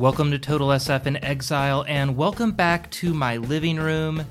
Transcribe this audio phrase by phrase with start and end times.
[0.00, 4.24] Welcome to Total SF in Exile, and welcome back to my living room.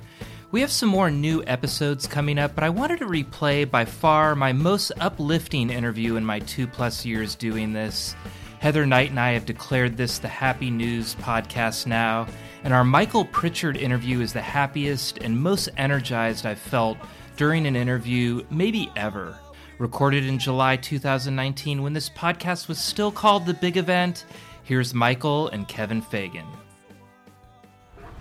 [0.49, 4.33] We have some more new episodes coming up, but I wanted to replay by far
[4.33, 8.15] my most uplifting interview in my two plus years doing this.
[8.57, 12.25] Heather Knight and I have declared this the Happy News podcast now,
[12.63, 16.97] and our Michael Pritchard interview is the happiest and most energized I've felt
[17.37, 19.37] during an interview, maybe ever.
[19.77, 24.25] Recorded in July 2019 when this podcast was still called The Big Event,
[24.69, 26.45] here's Michael and Kevin Fagan.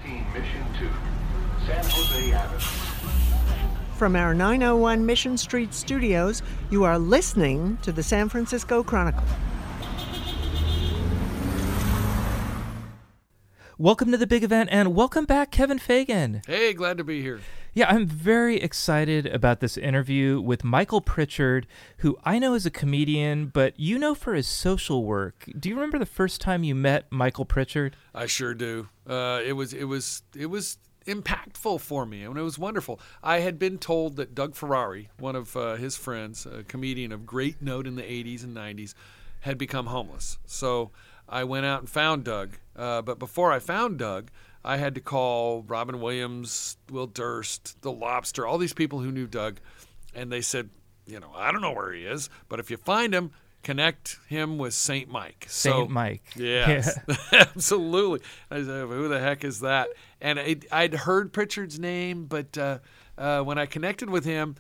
[0.02, 0.88] 14 Mission 2,
[1.66, 2.59] San Jose Avenue.
[3.98, 6.40] From our 901 Mission Street studios,
[6.70, 9.23] you are listening to the San Francisco Chronicle.
[13.76, 16.40] Welcome to the big event and welcome back, Kevin Fagan.
[16.46, 17.40] Hey, glad to be here.
[17.78, 21.64] Yeah, I'm very excited about this interview with Michael Pritchard,
[21.98, 25.48] who I know is a comedian, but you know for his social work.
[25.56, 27.95] Do you remember the first time you met Michael Pritchard?
[28.12, 28.88] I sure do.
[29.09, 32.99] Uh, it was it was it was impactful for me, and it was wonderful.
[33.23, 37.26] I had been told that Doug Ferrari, one of uh, his friends, a comedian of
[37.26, 38.95] great note in the '80s and '90s,
[39.43, 40.38] had become homeless.
[40.46, 40.90] So
[41.29, 42.56] I went out and found Doug.
[42.74, 44.32] Uh, but before I found Doug,
[44.69, 49.27] I had to call Robin Williams, Will Durst, The Lobster, all these people who knew
[49.27, 49.61] Doug,
[50.15, 50.69] and they said,
[51.07, 53.30] you know, I don't know where he is, but if you find him,
[53.63, 55.46] connect him with Saint Mike.
[55.49, 56.35] Saint so, Mike.
[56.37, 56.99] Yes,
[57.33, 58.21] absolutely.
[58.51, 59.89] I said, who the heck is that?
[60.21, 62.80] And I, I'd heard Pritchard's name, but uh,
[63.16, 64.56] uh, when I connected with him,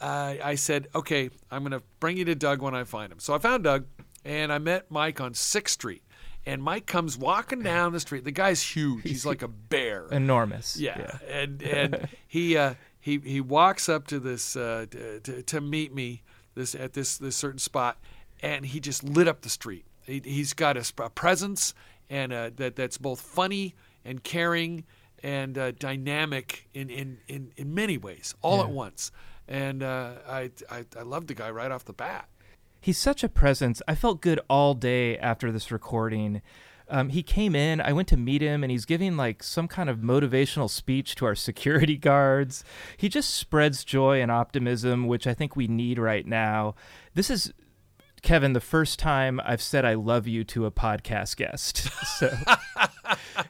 [0.00, 3.18] uh, I said, okay, I'm going to bring you to Doug when I find him.
[3.18, 3.84] So I found Doug,
[4.24, 6.02] and I met Mike on 6th Street.
[6.46, 8.24] And Mike comes walking down the street.
[8.24, 9.02] The guy's huge.
[9.02, 10.06] He's like a bear.
[10.10, 10.76] Enormous.
[10.76, 15.94] Yeah, and and he uh, he he walks up to this uh, to, to meet
[15.94, 16.22] me
[16.54, 17.98] this at this this certain spot,
[18.42, 19.86] and he just lit up the street.
[20.02, 21.72] He, he's got a, a presence
[22.10, 24.84] and uh, that that's both funny and caring
[25.22, 28.64] and uh, dynamic in, in in in many ways, all Yeah.
[28.64, 29.10] at once.
[29.48, 32.28] And uh, I, I I love the guy right off the bat.
[32.84, 33.80] He's such a presence.
[33.88, 36.42] I felt good all day after this recording.
[36.86, 39.88] Um, he came in, I went to meet him, and he's giving like some kind
[39.88, 42.62] of motivational speech to our security guards.
[42.98, 46.74] He just spreads joy and optimism, which I think we need right now.
[47.14, 47.54] This is,
[48.24, 51.88] Kevin, the first time I've said I love you to a podcast guest.
[52.14, 52.30] So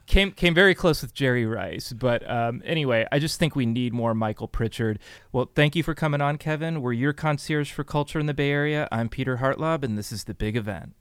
[0.06, 3.92] came came very close with Jerry Rice, but um, anyway, I just think we need
[3.92, 4.98] more Michael Pritchard.
[5.32, 6.80] Well, thank you for coming on, Kevin.
[6.80, 8.88] We're your concierge for culture in the Bay Area.
[8.90, 10.94] I'm Peter Hartlaub, and this is the big event.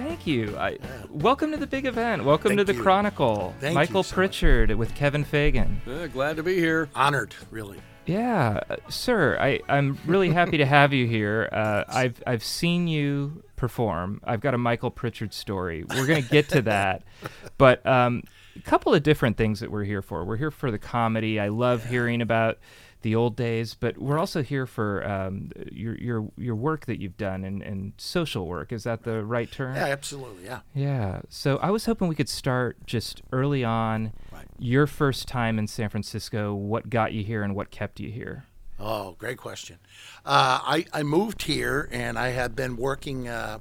[0.00, 0.56] Thank you.
[0.56, 0.78] I,
[1.10, 2.24] welcome to the big event.
[2.24, 2.82] Welcome Thank to the you.
[2.82, 3.54] Chronicle.
[3.60, 4.14] Thank you Michael so much.
[4.14, 5.82] Pritchard with Kevin Fagan.
[5.86, 6.88] Uh, glad to be here.
[6.94, 7.78] Honored, really.
[8.06, 9.36] Yeah, uh, sir.
[9.38, 11.48] I, I'm really happy to have you here.
[11.60, 14.22] Uh, I've I've seen you perform.
[14.24, 15.84] I've got a Michael Pritchard story.
[15.84, 17.02] We're gonna get to that,
[17.58, 18.22] but um,
[18.56, 20.24] a couple of different things that we're here for.
[20.24, 21.38] We're here for the comedy.
[21.38, 22.58] I love hearing about
[23.02, 27.16] the old days, but we're also here for um, your your your work that you've
[27.16, 28.72] done and, and social work.
[28.72, 29.74] Is that the right term?
[29.76, 30.44] Yeah, absolutely.
[30.44, 30.60] Yeah.
[30.74, 31.20] Yeah.
[31.28, 34.12] So I was hoping we could start just early on.
[34.32, 34.46] Right.
[34.58, 36.54] Your first time in San Francisco.
[36.54, 38.44] What got you here and what kept you here?
[38.78, 39.78] Oh, great question.
[40.24, 43.58] Uh, I, I moved here and I had been working uh,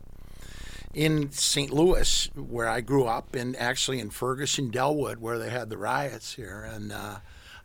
[0.93, 1.71] in St.
[1.71, 6.33] Louis, where I grew up, and actually in Ferguson, Dellwood, where they had the riots
[6.35, 6.63] here.
[6.63, 7.17] And uh,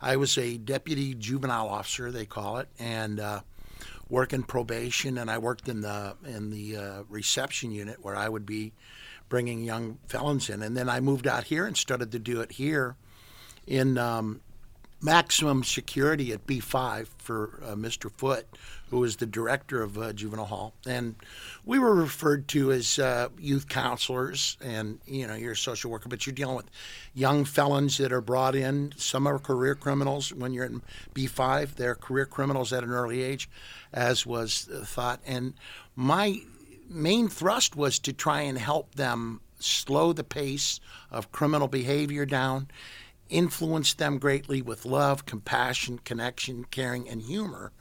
[0.05, 3.41] I was a deputy juvenile officer, they call it, and uh,
[4.07, 5.17] working probation.
[5.17, 8.73] And I worked in the in the uh, reception unit where I would be
[9.29, 10.61] bringing young felons in.
[10.61, 12.97] And then I moved out here and started to do it here
[13.65, 14.41] in um,
[15.05, 18.11] maximum security at B5 for uh, Mr.
[18.11, 18.47] Foote,
[18.89, 20.73] who was the director of uh, Juvenile Hall.
[20.87, 21.15] And
[21.63, 26.09] we were referred to as uh, youth counselors and, you know, you're a social worker,
[26.09, 26.71] but you're dealing with
[27.13, 28.93] young felons that are brought in.
[28.97, 30.33] Some are career criminals.
[30.33, 30.81] When you're in
[31.13, 33.47] B5, they're career criminals at an early age,
[33.93, 35.21] as was thought.
[35.25, 35.53] And
[35.95, 36.39] my
[36.89, 40.79] main thrust was to try and help them slow the pace
[41.11, 42.67] of criminal behavior down
[43.29, 47.71] influenced them greatly with love, compassion, connection, caring, and humor.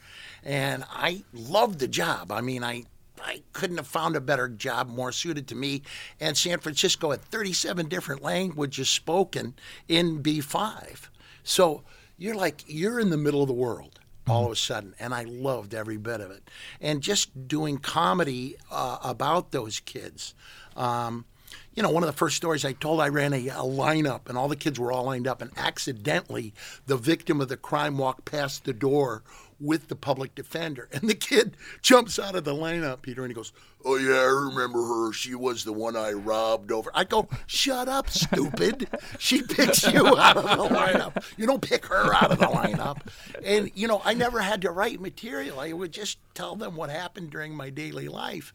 [0.43, 2.32] And I loved the job.
[2.32, 2.85] I mean, I
[3.23, 5.82] I couldn't have found a better job more suited to me.
[6.20, 9.55] And San Francisco had 37 different languages spoken
[9.88, 11.08] in B5.
[11.43, 11.85] So
[12.19, 14.94] you're like, you're in the middle of the world all of a sudden.
[14.99, 16.49] And I loved every bit of it.
[16.81, 20.35] And just doing comedy uh, about those kids.
[20.76, 21.25] Um,
[21.74, 24.38] you know, one of the first stories I told, I ran a, a lineup, and
[24.38, 26.54] all the kids were all lined up, and accidentally,
[26.86, 29.22] the victim of the crime walked past the door
[29.64, 33.34] with the public defender, and the kid jumps out of the lineup, Peter, and he
[33.34, 33.52] goes,
[33.84, 35.12] "Oh yeah, I remember her.
[35.12, 38.88] She was the one I robbed over." I go, "Shut up, stupid!
[39.19, 41.25] she picks you out of the lineup.
[41.37, 42.99] You don't pick her out of the lineup."
[43.44, 45.58] And you know, I never had to write material.
[45.58, 48.52] I would just tell them what happened during my daily life,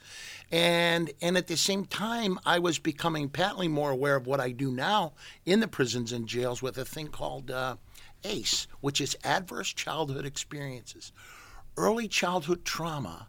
[0.51, 4.51] and and at the same time, I was becoming patently more aware of what I
[4.51, 5.13] do now
[5.45, 7.49] in the prisons and jails with a thing called.
[7.49, 7.77] Uh,
[8.23, 11.11] ACE, which is adverse childhood experiences.
[11.77, 13.27] Early childhood trauma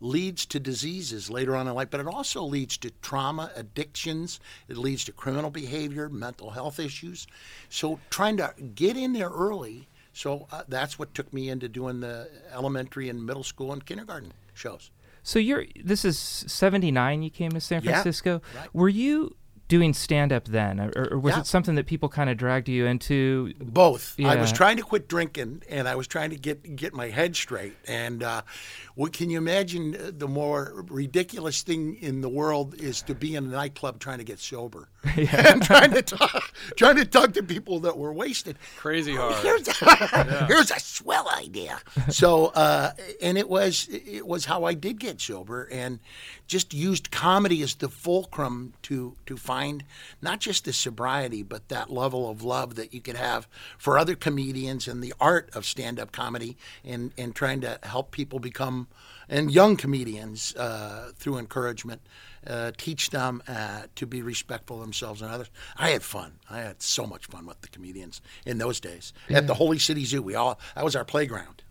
[0.00, 4.76] leads to diseases later on in life, but it also leads to trauma, addictions, it
[4.76, 7.26] leads to criminal behavior, mental health issues.
[7.68, 9.86] So trying to get in there early.
[10.12, 14.32] So uh, that's what took me into doing the elementary and middle school and kindergarten
[14.54, 14.90] shows.
[15.22, 18.42] So you're this is 79 you came to San Yeah, Francisco.
[18.56, 18.74] right.
[18.74, 19.36] Were you
[19.72, 21.40] doing stand up then or, or was Yeah.
[21.40, 23.54] it something that people kind of dragged you into?
[23.58, 24.04] Both.
[24.20, 27.34] I was trying to quit drinking, and I was trying to get get my head
[27.36, 27.74] straight.
[27.88, 28.42] And uh,
[28.94, 29.84] what can you imagine?
[29.96, 34.18] uh, The more ridiculous thing in the world is to be in a nightclub trying
[34.18, 34.82] to get sober,
[35.16, 36.42] and trying to talk,
[36.76, 38.56] trying to talk to people that were wasted.
[38.76, 39.36] Crazy hard.
[39.46, 41.74] Here's a, here's a swell idea.
[42.10, 42.90] So, uh,
[43.22, 45.98] and it was it was how I did get sober, and
[46.46, 49.61] just used comedy as the fulcrum to to find
[50.20, 53.48] not just the sobriety, but that level of love that you could have
[53.78, 58.10] for other comedians and the art of stand up comedy, and and trying to help
[58.10, 58.88] people become
[59.28, 62.00] and young comedians uh, through encouragement.
[62.44, 65.48] Uh, teach them uh, to be respectful of themselves and others.
[65.76, 66.40] I had fun.
[66.50, 70.04] I had so much fun with the comedians in those days at the Holy City
[70.04, 70.22] Zoo.
[70.22, 71.62] We all that was our playground.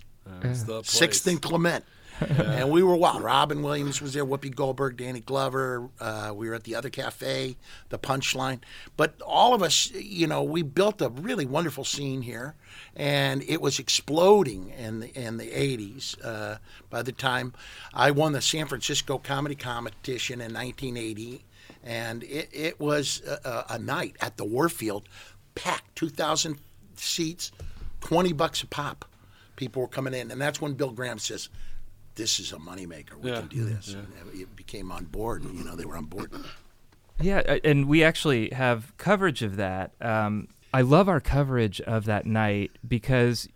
[0.43, 1.83] It's Sixth and Clement.
[2.29, 3.23] and we were wild.
[3.23, 5.89] Robin Williams was there, Whoopi Goldberg, Danny Glover.
[5.99, 7.57] Uh, we were at the other cafe,
[7.89, 8.59] the Punchline.
[8.95, 12.55] But all of us, you know, we built a really wonderful scene here,
[12.95, 16.23] and it was exploding in the in the '80s.
[16.23, 16.57] Uh,
[16.89, 17.53] by the time
[17.93, 21.43] I won the San Francisco Comedy Competition in 1980,
[21.83, 25.07] and it, it was a, a night at the Warfield,
[25.55, 26.59] packed, 2,000
[26.95, 27.51] seats,
[28.01, 29.05] 20 bucks a pop
[29.61, 31.47] people were coming in, and that's when Bill Graham says,
[32.15, 33.15] "This is a moneymaker.
[33.19, 33.39] We Yeah.
[33.39, 35.43] can do this." And it became on board.
[35.43, 36.31] You know, they were on board.
[37.19, 39.91] Yeah, uh, and we actually have coverage of that.
[40.01, 43.47] Um, I love our coverage of that night because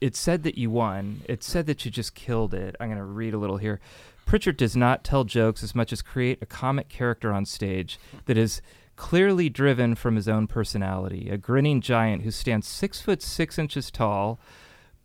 [0.00, 1.20] it said that you won.
[1.28, 2.74] It said that you just killed it.
[2.80, 3.80] I'm going to read a little here.
[4.24, 8.36] Pritchard does not tell jokes as much as create a comic character on stage that
[8.36, 8.62] is
[8.96, 11.28] clearly driven from his own personality.
[11.30, 14.40] A grinning giant who stands six foot six inches tall.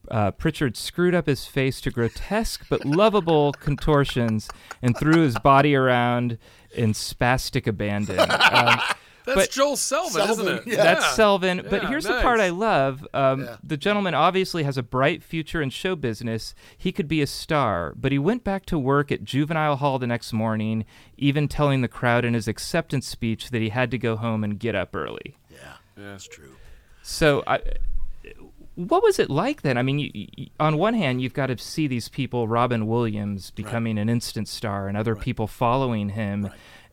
[0.10, 4.50] Uh, Pritchard screwed up his face to grotesque but lovable contortions
[4.82, 6.38] and threw his body around
[6.74, 8.20] in spastic abandon.
[8.20, 8.80] Um,
[9.26, 10.64] That's Joel Selvin, isn't it?
[10.68, 10.84] yeah.
[10.86, 11.70] that's Selvin.
[11.70, 12.40] But Yeah, here's the part.
[12.40, 13.06] I love.
[13.14, 13.58] Um, Yeah.
[13.62, 16.56] The gentleman obviously has a bright future in show business.
[16.78, 20.08] He could be a star, but he went back to work at Juvenile Hall the
[20.08, 20.86] next morning,
[21.18, 24.58] even telling the crowd in his acceptance speech that he had to go home and
[24.58, 25.36] get up early.
[25.50, 25.58] Yeah,
[25.98, 26.12] Yeah.
[26.14, 26.56] that's true.
[27.02, 27.60] So, I,
[28.78, 29.76] what was it like then?
[29.76, 33.50] I mean, you, you, on one hand, you've got to see these people, Robin Williams
[33.52, 36.52] becoming an instant star, and other people following him.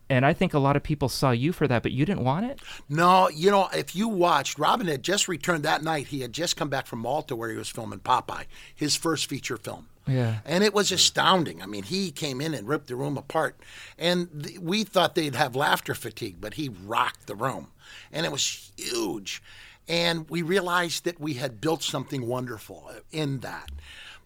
[0.08, 2.46] And I think a lot of people saw you for that, but you didn't want
[2.46, 2.60] it.
[2.88, 6.06] No, you know, if you watched, Robin had just returned that night.
[6.08, 8.44] He had just come back from Malta where he was filming Popeye,
[8.74, 9.88] his first feature film.
[10.06, 10.38] Yeah.
[10.44, 11.62] And it was astounding.
[11.62, 13.58] I mean, he came in and ripped the room apart.
[13.98, 17.68] And th- we thought they'd have laughter fatigue, but he rocked the room.
[18.12, 19.42] And it was huge.
[19.88, 23.70] And we realized that we had built something wonderful in that.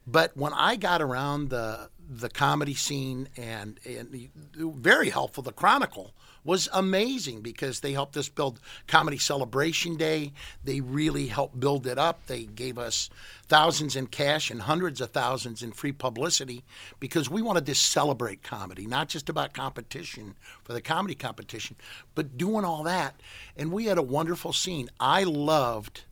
[0.07, 6.15] But when I got around the the comedy scene and, and very helpful, the Chronicle
[6.49, 10.33] was amazing because they helped us build Comedy Celebration Day.
[10.65, 12.27] They really helped build it up.
[12.27, 13.11] They gave us
[13.49, 16.65] thousands in cash and hundreds of thousands in free publicity
[17.01, 21.77] because we wanted to celebrate comedy, not just about competition for the comedy competition,
[22.15, 23.21] but doing all that.
[23.55, 24.89] And we had a wonderful scene.
[24.99, 26.05] I loved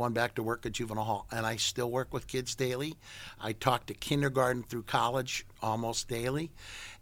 [0.00, 2.96] going back to work at juvenile hall and i still work with kids daily.
[3.38, 6.50] I talk to kindergarten through college almost daily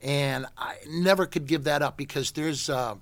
[0.02, 2.96] and i never could give that up because there's uh,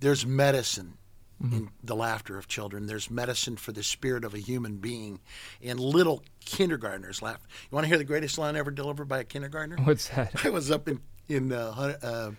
[0.00, 0.94] there's medicine
[1.42, 2.86] in the laughter of children.
[2.86, 5.20] There's medicine for the spirit of a human being
[5.62, 7.40] and little kindergartners laugh.
[7.70, 9.76] You want to hear the greatest line ever delivered by a kindergartner?
[9.84, 10.32] What's that?
[10.44, 12.30] I was up in in uh, uh,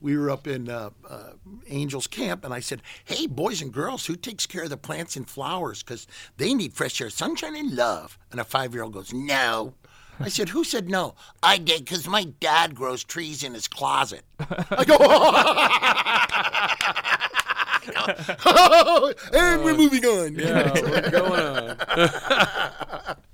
[0.00, 1.30] we were up in uh, uh,
[1.68, 5.16] Angels Camp, and I said, "Hey, boys and girls, who takes care of the plants
[5.16, 5.82] and flowers?
[5.82, 9.74] Because they need fresh air, sunshine, and love." And a five-year-old goes, "No."
[10.18, 14.22] I said, "Who said no?" I did because my dad grows trees in his closet.
[14.70, 14.96] I go,
[19.32, 20.34] and we're moving on.
[20.34, 23.16] Yeah, we're going on.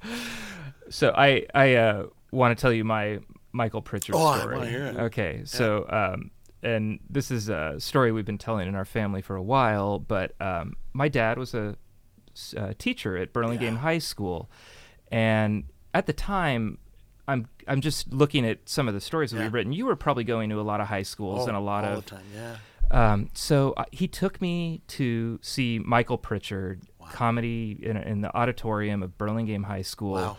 [0.89, 3.19] So I I uh, want to tell you my
[3.51, 4.57] Michael Pritchard Oh, I story.
[4.57, 4.97] wanna hear it.
[4.97, 6.31] Okay, so um,
[6.63, 9.99] and this is a story we've been telling in our family for a while.
[9.99, 11.77] But um, my dad was a,
[12.57, 14.51] uh teacher at Burlingame High School,
[15.11, 16.79] and at the time.
[17.29, 19.43] I'm I'm just looking at some of the stories that Yeah.
[19.47, 19.73] we've written.
[19.73, 21.99] You were probably going to a lot of high schools Oh, and a lot all
[21.99, 22.23] of the time.
[22.33, 22.57] Yeah.
[22.93, 29.03] um, so uh, he took me to see Michael Pritchard comedy in, in the auditorium
[29.03, 30.37] of Burlingame High School, Wow.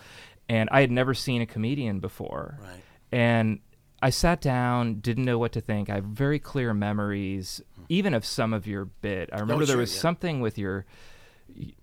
[0.48, 2.58] and I had never seen a comedian before.
[2.62, 2.82] Right.
[3.12, 3.60] And
[4.02, 5.90] I sat down, didn't know what to think.
[5.90, 9.30] I have very clear memories, even of some of your bit.
[9.34, 10.02] I remember there sure, was yeah.
[10.02, 10.86] something with your,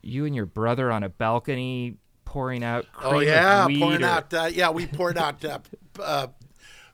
[0.03, 4.35] you and your brother on a balcony pouring out cream Oh yeah, pouring or- out.
[4.35, 5.59] Uh, yeah, we poured out uh,
[6.01, 6.27] uh,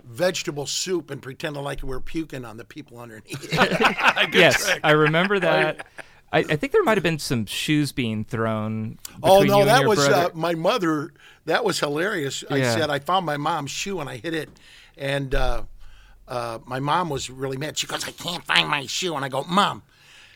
[0.05, 3.53] vegetable soup and pretended like we were puking on the people underneath.
[4.33, 5.87] yes, I remember that.
[6.33, 8.99] I, I think there might have been some shoes being thrown.
[9.23, 11.13] oh no, that was uh, my mother.
[11.47, 12.45] That was hilarious.
[12.51, 14.49] I said I found my mom's shoe and I hit it,
[14.97, 15.63] and uh,
[16.29, 17.79] uh, my mom was really mad.
[17.79, 19.83] She goes, "I can't find my shoe," and I go, "Mom."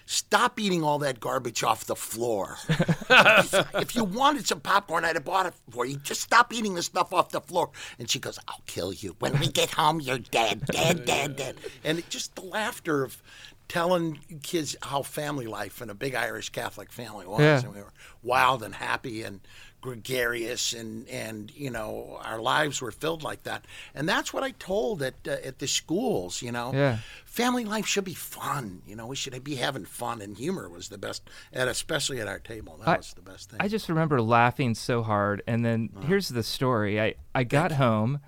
[0.06, 2.58] Stop eating all that garbage off the floor.
[2.68, 5.96] if you wanted some popcorn, I'd have bought it for you.
[5.96, 7.70] Just stop eating the stuff off the floor.
[7.98, 9.16] And she goes, I'll kill you.
[9.18, 11.56] When we get home, you're dead, dead, dead, dead.
[11.84, 13.22] And it, just the laughter of
[13.68, 17.40] telling kids how family life in a big Irish Catholic family was.
[17.40, 17.60] Yeah.
[17.60, 17.92] And we were
[18.22, 19.40] wild and happy and
[19.80, 23.64] gregarious and, and you know, our lives were filled like that.
[23.94, 26.72] And that's what I told at, uh, at the schools, you know.
[26.74, 26.98] Yeah.
[27.26, 28.80] Family life should be fun.
[28.86, 32.28] You know, we should be having fun, and humor was the best, and especially at
[32.28, 32.76] our table.
[32.78, 33.60] That I- was the best thing.
[33.60, 35.42] I just remember laughing so hard.
[35.46, 36.06] And then Uh-huh.
[36.06, 38.20] here's the story I, I got home,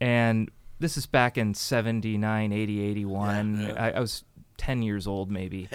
[0.00, 3.72] and this is back in 79, 80, 81.
[3.76, 4.24] I, I was
[4.58, 5.68] 10 years old, maybe.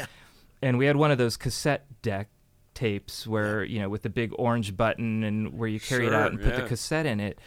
[0.62, 2.30] And we had one of those cassette deck
[2.74, 6.16] tapes where, you know, with the big orange button and where you carry it Sure,
[6.16, 6.68] out and put the yeah.
[6.68, 7.40] cassette in it.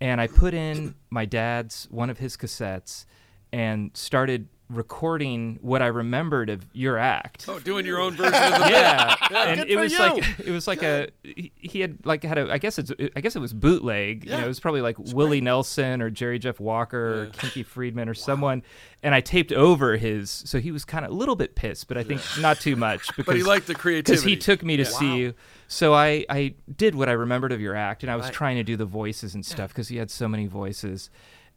[0.00, 3.04] And I put in my dad's, one of his cassettes,
[3.52, 8.60] and started recording what I remembered of your act Oh, doing your own version of
[8.62, 9.98] the yeah, and good it was you.
[9.98, 13.36] like it was like a he, had like had a I guess it's I guess
[13.36, 14.24] it was bootleg.
[14.24, 14.44] You know, Yeah.
[14.44, 18.62] it was probably like Willie Nelson or Jerry Jeff Walker or Kinky Friedman or someone,
[19.02, 20.30] and I taped over his.
[20.30, 23.06] So he was kind of a little bit pissed, but I think not too much
[23.08, 24.12] because But he liked the creativity.
[24.12, 25.34] because he took me to see you.
[25.68, 28.34] So I I did what I remembered of your act, and I was Right.
[28.34, 31.10] trying to do the voices and stuff because he had so many voices,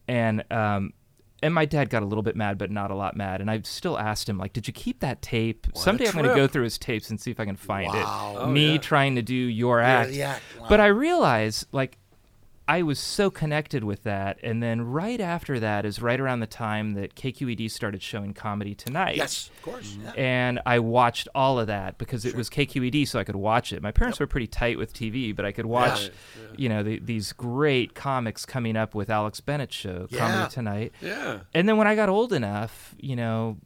[0.08, 0.94] and um.
[1.46, 3.40] And my dad got a little bit mad, but not a lot mad.
[3.40, 5.68] And I still asked him, like, "Did you keep that tape?
[5.75, 8.34] Someday I'm going to go through his tapes and see if I can find Wow.
[8.38, 8.78] it." Oh, Me yeah.
[8.80, 10.10] trying to do your act.
[10.10, 10.66] the act, wow.
[10.70, 12.00] But I realized, like,
[12.68, 14.40] I was so connected with that.
[14.42, 18.74] And then right after that is right around the time that KQED started showing Comedy
[18.74, 19.18] Tonight.
[19.18, 19.98] yes, of course.
[20.04, 20.12] Yeah.
[20.14, 23.84] And I watched all of that because it was KQED, so I could watch it.
[23.84, 26.10] My parents were pretty tight with TV, but I could watch,
[26.58, 30.18] you know, the, these great comics coming up with Alex Bennett's show, Yeah.
[30.20, 30.92] Comedy Tonight.
[31.02, 31.40] Yeah.
[31.54, 33.58] And then when I got old enough, you know,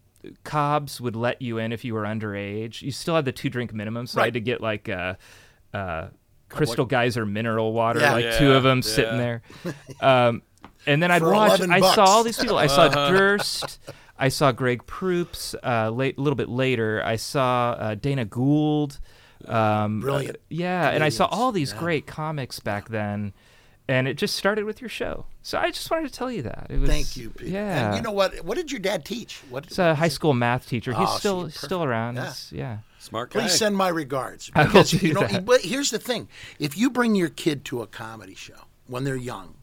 [0.44, 2.82] Cobb's would let you in if you were underage.
[2.82, 5.14] You still had the two drink minimum, so I had to get like uh,
[5.74, 6.08] uh,
[6.50, 8.14] Crystal Geyser mineral water, Yeah.
[8.14, 9.42] like two of Yeah, them sitting there.
[10.02, 10.42] Um,
[10.86, 11.62] and then I'd For watch.
[11.62, 11.96] I bucks.
[11.96, 12.58] saw all these people.
[12.58, 13.10] I saw Uh-huh.
[13.12, 13.80] Durst.
[14.18, 15.56] I saw Greg Proops.
[15.64, 19.00] Uh, late, a little bit later, I saw uh, Dana Gould.
[19.48, 21.80] Um, Brilliant uh, yeah, and I saw all these Yeah.
[21.80, 23.32] great comics back then.
[23.90, 26.68] And it just started with your show, so I just wanted to tell you that.
[26.70, 27.50] It was, Thank you, Peter.
[27.50, 28.46] Yeah, And you know what?
[28.46, 29.42] What did your dad teach?
[29.50, 29.66] What?
[29.66, 30.92] He's a high school math teacher.
[30.94, 31.64] He's Oh, still perfect.
[31.66, 32.16] still around.
[32.18, 32.22] Yeah.
[32.26, 32.78] He's- yeah.
[33.00, 33.40] Smart guy.
[33.42, 34.52] Please send my regards.
[34.54, 35.44] I will Because, do you know, that.
[35.44, 36.28] but here's the thing:
[36.60, 39.56] if you bring your kid to a comedy show when they're young,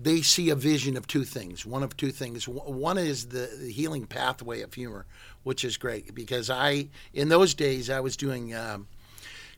[0.00, 1.66] they see a vision of two things.
[1.66, 2.48] One of two things.
[2.48, 5.04] One is the the healing pathway of humor,
[5.42, 8.54] which is great because I, in those days, I was doing.
[8.54, 8.86] Um,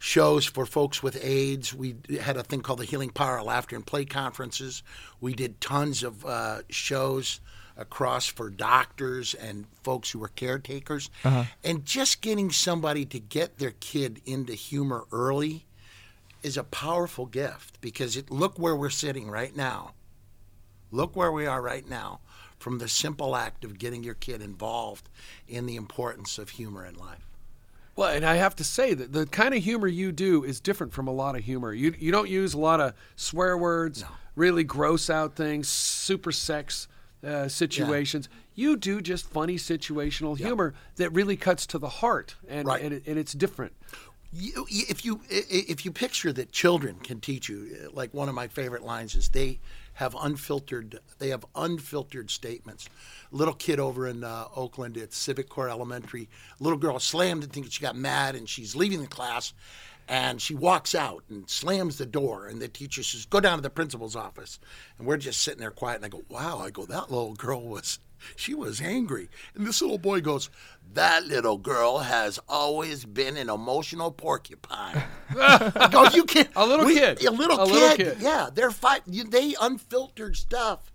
[0.01, 1.75] shows for folks with AIDS.
[1.75, 4.83] We had a thing called the Healing Power of Laughter and Play conferences.
[5.21, 7.41] We did tons of uh, shows
[7.77, 11.11] across for doctors and folks who were caretakers.
[11.63, 15.67] And just getting somebody to get their kid into humor early
[16.43, 19.93] is a powerful gift because it, look where we're sitting right now.
[20.91, 22.21] Look where we are right now
[22.59, 25.11] from the simple act of getting your kid involved
[25.47, 27.30] in the importance of humor in life.
[28.01, 30.95] Well, and I have to say that the kind of humor you do is different
[30.95, 31.75] from a lot of humor.
[31.75, 36.89] You you don't use a lot of swear words, really gross out things, super sex
[37.23, 38.31] uh, situations.
[38.55, 42.83] You do just funny situational humor that really cuts to the heart, and Right.
[42.83, 43.75] and, it, and it's different.
[44.33, 48.49] You, if you if you picture that children can teach you, like one of my
[48.49, 49.61] favorite lines is they
[49.95, 52.89] have unfiltered they have unfiltered statements.
[53.31, 56.29] Little kid over in uh, Oakland at Civic Core Elementary,
[56.59, 59.53] little girl slammed and thinking she got mad and she's leaving the class,
[60.09, 63.63] and she walks out and slams the door and the teacher says go down to
[63.63, 64.59] the principal's office,
[64.99, 67.63] and we're just sitting there quiet and I go wow I go that little girl
[67.63, 67.99] was
[68.37, 69.29] she was angry.
[69.55, 70.51] And this little boy goes,
[70.95, 75.03] That little girl has always been an emotional porcupine.
[75.31, 76.49] I go, you can't.
[76.57, 77.25] A little kid.
[77.25, 77.73] A little A kid.
[77.73, 78.17] little kid.
[78.21, 79.03] Yeah, they're fight.
[79.07, 80.93] You, they unfiltered stuff.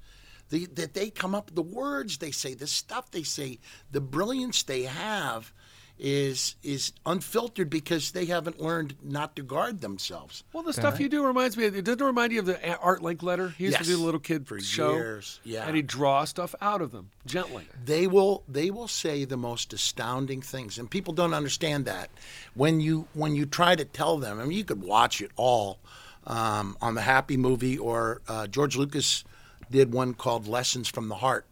[0.50, 3.58] The, that they come up, the words they say, the stuff they say,
[3.90, 5.52] the brilliance they have
[5.98, 10.44] is is unfiltered because they haven't learned not to guard themselves.
[10.52, 11.66] Well, the stuff you do reminds me.
[11.66, 13.54] It doesn't remind you of the Art Linkletter.
[13.56, 13.84] He used Yes.
[13.86, 15.66] to do the little kid For show, years, yeah.
[15.66, 17.66] and he'd draw stuff out of them gently.
[17.86, 22.10] they will they will say the most astounding things and people don't understand that
[22.56, 25.80] when you when you try to tell them i mean you could watch it all
[26.28, 29.24] um, on the happy movie or uh, george lucas
[29.72, 31.46] did one called lessons from the heart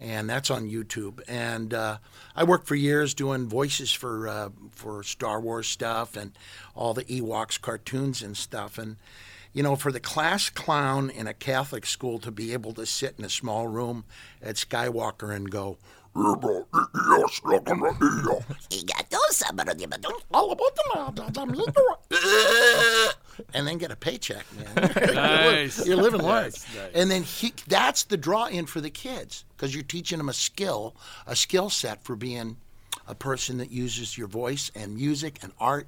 [0.00, 1.98] and that's on youtube and uh,
[2.34, 6.32] i worked for years doing voices for uh, for star wars stuff and
[6.74, 8.96] all the ewoks cartoons and stuff and
[9.52, 13.16] you know, for the class clown in a Catholic school to be able to sit
[13.18, 14.04] in a small room
[14.40, 15.76] at Skywalker and go,
[23.54, 24.90] and then get a paycheck, man.
[25.14, 25.86] Nice.
[25.86, 26.52] You're living large.
[26.52, 26.90] Nice, nice.
[26.94, 30.32] And then he, that's the draw in for the kids because you're teaching them a
[30.34, 30.94] skill,
[31.26, 32.56] a skill set for being
[33.06, 35.86] a person that uses your voice and music and art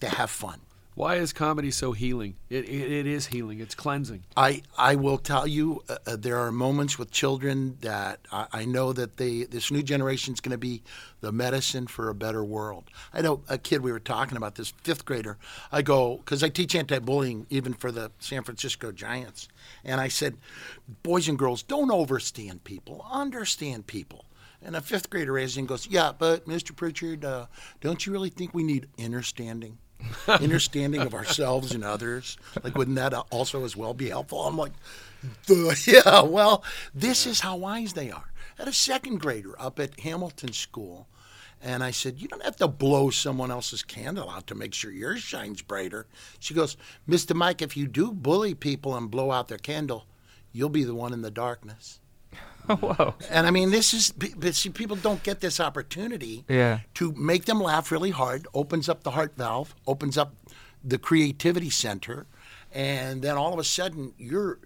[0.00, 0.60] to have fun.
[0.94, 2.36] Why is comedy so healing?
[2.50, 3.60] It, it, it is healing.
[3.60, 4.24] It's cleansing.
[4.36, 8.64] I, I will tell you, uh, uh, there are moments with children that I, I
[8.66, 10.82] know that they this new generation is going to be
[11.22, 12.84] the medicine for a better world.
[13.14, 15.38] I know a kid we were talking about this fifth grader.
[15.70, 19.48] I go because I teach anti-bullying even for the San Francisco Giants,
[19.84, 20.36] and I said,
[21.02, 24.26] boys and girls, don't overstand people, understand people.
[24.64, 26.76] And a fifth grader raises and goes, yeah, but Mr.
[26.76, 27.46] Pritchard, uh,
[27.80, 29.78] don't you really think we need understanding?
[30.28, 32.36] understanding of ourselves and others.
[32.62, 34.46] Like, wouldn't that also as well be helpful?
[34.46, 34.72] I'm like,
[35.46, 38.32] "Duh, yeah, well, this is how wise they are.
[38.58, 41.08] At a second grader up at Hamilton School,
[41.62, 44.90] and I said, You don't have to blow someone else's candle out to make sure
[44.90, 46.06] yours shines brighter.
[46.40, 46.76] She goes,
[47.08, 47.34] Mr.
[47.34, 50.06] Mike, if you do bully people and blow out their candle,
[50.52, 52.00] you'll be the one in the darkness.
[52.80, 53.14] Whoa.
[53.30, 56.80] And I mean, this is, but see, people don't get this opportunity Yeah.
[56.94, 60.34] to make them laugh really hard, opens up the heart valve, opens up
[60.84, 62.26] the creativity center,
[62.72, 64.58] and then all of a sudden you're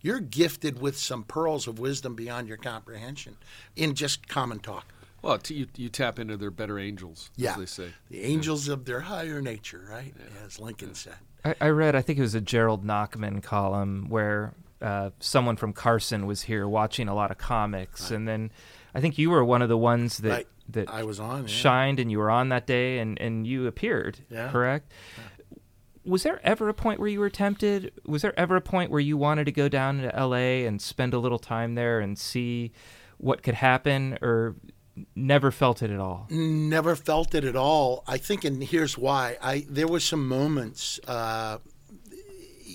[0.00, 3.36] you're gifted with some pearls of wisdom beyond your comprehension
[3.74, 4.92] in just common talk.
[5.22, 7.88] Well, t- you, you tap into their better angels, Yeah, as they say.
[8.10, 10.12] the angels of their higher nature, right?
[10.44, 11.14] As Lincoln said.
[11.42, 14.52] I, I read, I think it was a Gerald Nachman column where
[14.84, 18.52] uh, someone from Carson was here watching a lot of comics, and then
[18.94, 20.46] I think you were one of the ones that Right.
[20.70, 21.42] that I was on.
[21.42, 21.46] Yeah.
[21.48, 24.20] shined, and you were on that day, and and you appeared.
[24.30, 24.50] Yeah.
[24.50, 24.92] Correct.
[26.04, 27.90] Was there ever a point where you were tempted?
[28.04, 30.66] Was there ever a point where you wanted to go down to L.A.
[30.66, 32.72] and spend a little time there and see
[33.16, 34.54] what could happen, or
[35.16, 36.26] never felt it at all?
[36.28, 38.04] Never felt it at all.
[38.06, 39.38] I think, and here's why.
[39.40, 41.00] I there were some moments.
[41.08, 41.56] Uh,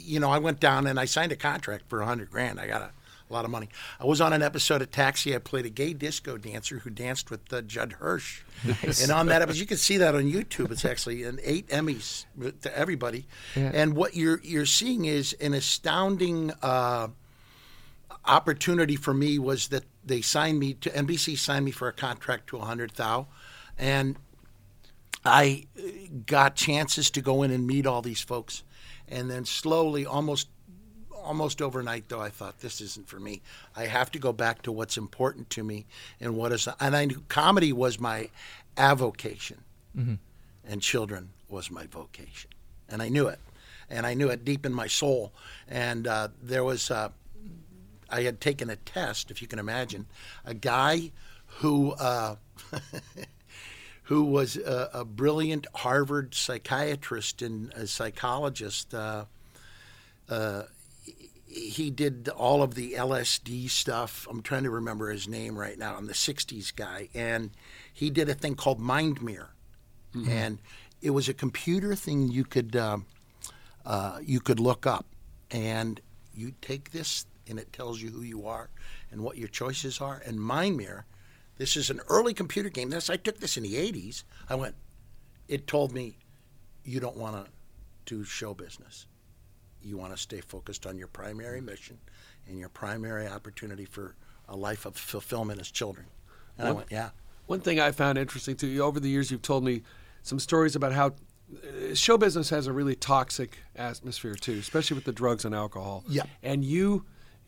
[0.10, 2.60] you know, I went down and I signed a contract for a hundred grand.
[2.60, 2.92] I got a,
[3.30, 3.70] a lot of money.
[4.00, 5.36] I was on an episode of Taxi.
[5.36, 8.42] I played a gay disco dancer who danced with uh, Judd Hirsch.
[9.02, 10.72] And on that episode, you can see that on YouTube.
[10.72, 12.26] It's actually an eight Emmys
[12.62, 13.28] to everybody.
[13.56, 13.72] Yeah.
[13.74, 16.52] And what you're you're seeing is an astounding.
[16.62, 17.10] Uh,
[18.26, 22.48] opportunity for me was that they signed me to NBC signed me for a contract
[22.48, 23.28] to 100 thou
[23.78, 24.18] and
[25.26, 25.82] I uh,
[26.26, 28.64] got chances to go in and meet all these folks
[29.10, 30.48] and then slowly almost
[31.12, 33.42] almost overnight though I thought this isn't for me.
[33.76, 35.86] I have to go back to what's important to me
[36.20, 38.30] and what is and I knew comedy was my
[38.78, 39.64] avocation.
[40.64, 42.52] And children was my vocation.
[42.88, 43.40] And I knew it.
[43.90, 45.34] And I knew it deep in my soul.
[45.68, 47.10] And uh, there was uh,
[48.10, 50.06] I had taken a test, if you can imagine,
[50.46, 51.12] a guy
[51.46, 52.36] who uh,
[54.10, 58.92] who was a, a brilliant Harvard psychiatrist and a psychologist.
[58.92, 59.26] Uh,
[60.28, 60.64] uh,
[61.46, 64.26] he did all of the LSD stuff.
[64.28, 65.96] I'm trying to remember his name right now.
[65.96, 67.52] I'm the '60s guy, and
[67.94, 69.54] he did a thing called Mind Mirror,
[70.28, 70.58] and
[71.04, 73.06] it was a computer thing you could um,
[73.86, 75.06] uh, you could look up,
[75.52, 76.02] and
[76.34, 78.70] you take this, and it tells you who you are
[79.12, 80.20] and what your choices are.
[80.26, 81.06] And Mind Mirror,
[81.60, 82.90] this is an early computer game.
[82.90, 84.24] This I took this in the '80s.
[84.50, 84.74] I went.
[85.48, 86.18] It told me
[86.84, 87.52] you don't want to
[88.06, 89.06] do show business.
[89.82, 92.00] You want to stay focused on your primary mission
[92.48, 94.16] and your primary opportunity for
[94.48, 96.08] a life of fulfillment as children.
[96.58, 97.10] And I went, yeah.
[97.46, 99.84] One thing I found interesting too, over the years, you've told me
[100.24, 105.06] some stories about how uh, show business has a really toxic atmosphere too, especially with
[105.06, 106.04] the drugs and alcohol.
[106.08, 106.24] Yeah.
[106.44, 107.06] And you,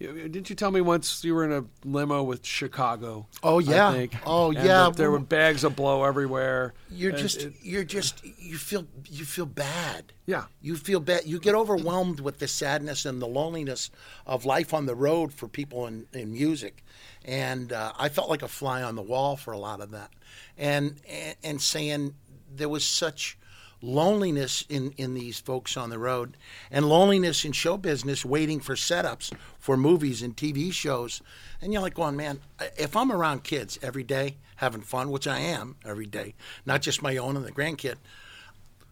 [0.08, 3.28] didn't you tell me once you were in a limo with Chicago?
[3.44, 4.06] Oh, yeah.
[4.26, 4.90] Oh, yeah.
[4.96, 6.74] There were bags of blow everywhere.
[6.90, 10.14] You're just it- you're just you feel you feel bad.
[10.26, 10.46] Yeah.
[10.62, 11.26] You feel bad.
[11.26, 13.92] You get overwhelmed with the sadness and the loneliness
[14.26, 16.84] of life on the road for people in, in music,
[17.26, 20.12] and uh, I felt like a fly on the wall for a lot of that,
[20.58, 22.14] and and, and saying
[22.56, 23.38] there was such
[23.82, 26.38] loneliness in, in these folks on the road
[26.70, 31.22] and loneliness in show business waiting for setups for movies and TV shows.
[31.62, 32.39] And you're like going, man,
[32.78, 37.02] if I'm around kids every day having fun, which I am every day, not just
[37.02, 37.96] my own and the grandkid,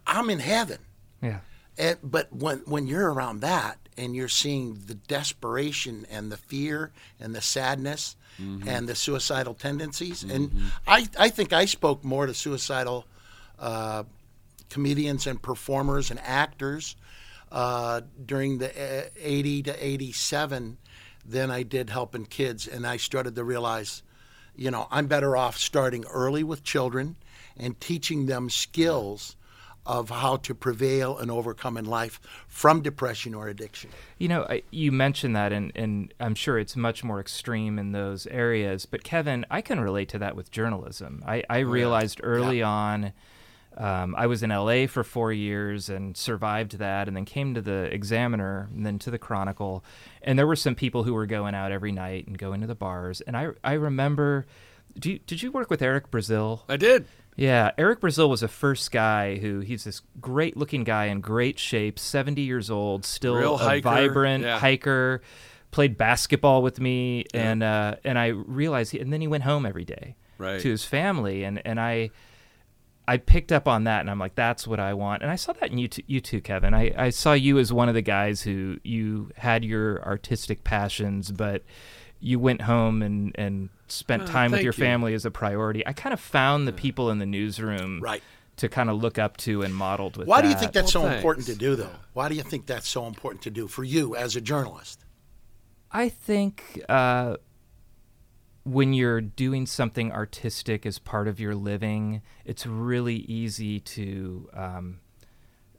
[0.07, 0.79] I'm in heaven.
[1.21, 1.39] Yeah.
[1.77, 6.91] And, but when when you're around that and you're seeing the desperation and the fear
[7.19, 8.15] and the sadness
[8.65, 10.51] and the suicidal tendencies, and
[10.87, 13.05] I I think I spoke more to suicidal
[13.59, 14.03] uh,
[14.69, 16.95] comedians and performers and actors
[17.51, 20.77] uh, during the uh, 80 to 87
[21.25, 24.03] than I did helping kids, and I started to realize,
[24.55, 27.15] you know, I'm better off starting early with children
[27.57, 29.35] and teaching them skills
[29.85, 33.89] of how to prevail and overcome in life from depression or addiction.
[34.19, 37.91] You know, I, you mentioned that, and, and I'm sure it's much more extreme in
[37.91, 38.85] those areas.
[38.85, 41.23] But Kevin, I can relate to that with journalism.
[41.25, 43.13] I, I realized early on,
[43.77, 47.61] um, I was in LA for four years and survived that, and then came to
[47.61, 49.83] the Examiner and then to the Chronicle.
[50.21, 52.75] And there were some people who were going out every night and going to the
[52.75, 53.21] bars.
[53.21, 54.45] And I, I remember,
[54.97, 56.63] do you, did you work with Eric Brazil?
[56.67, 57.05] I did.
[57.35, 61.57] Yeah, Eric Brazil was the first guy who he's this great looking guy in great
[61.57, 64.59] shape, 70 years old, still Real a hiker, vibrant yeah.
[64.59, 65.21] hiker,
[65.71, 69.65] played basketball with me and uh, and I realized he, and then he went home
[69.65, 70.59] every day Right.
[70.59, 72.09] to his family and and I
[73.13, 75.21] I picked up on that and I'm like that's what I want.
[75.23, 76.73] And I saw that in you too, you too Kevin.
[76.73, 81.31] I I saw you as one of the guys who you had your artistic passions
[81.31, 81.63] but
[82.19, 84.83] you went home and and spent Oh, time with your you.
[84.85, 85.81] family as a priority.
[85.87, 88.21] I kind of found the people in the newsroom Right.
[88.57, 91.05] to kind of look up to and modeled with Why do you think that's Well,
[91.09, 91.95] so important to do, though?
[92.13, 95.03] Why do you think that's so important to do for you as a journalist?
[95.91, 97.37] I think uh,
[98.71, 104.49] when you're doing something artistic as part of your living, it's really easy to.
[104.53, 104.99] Um,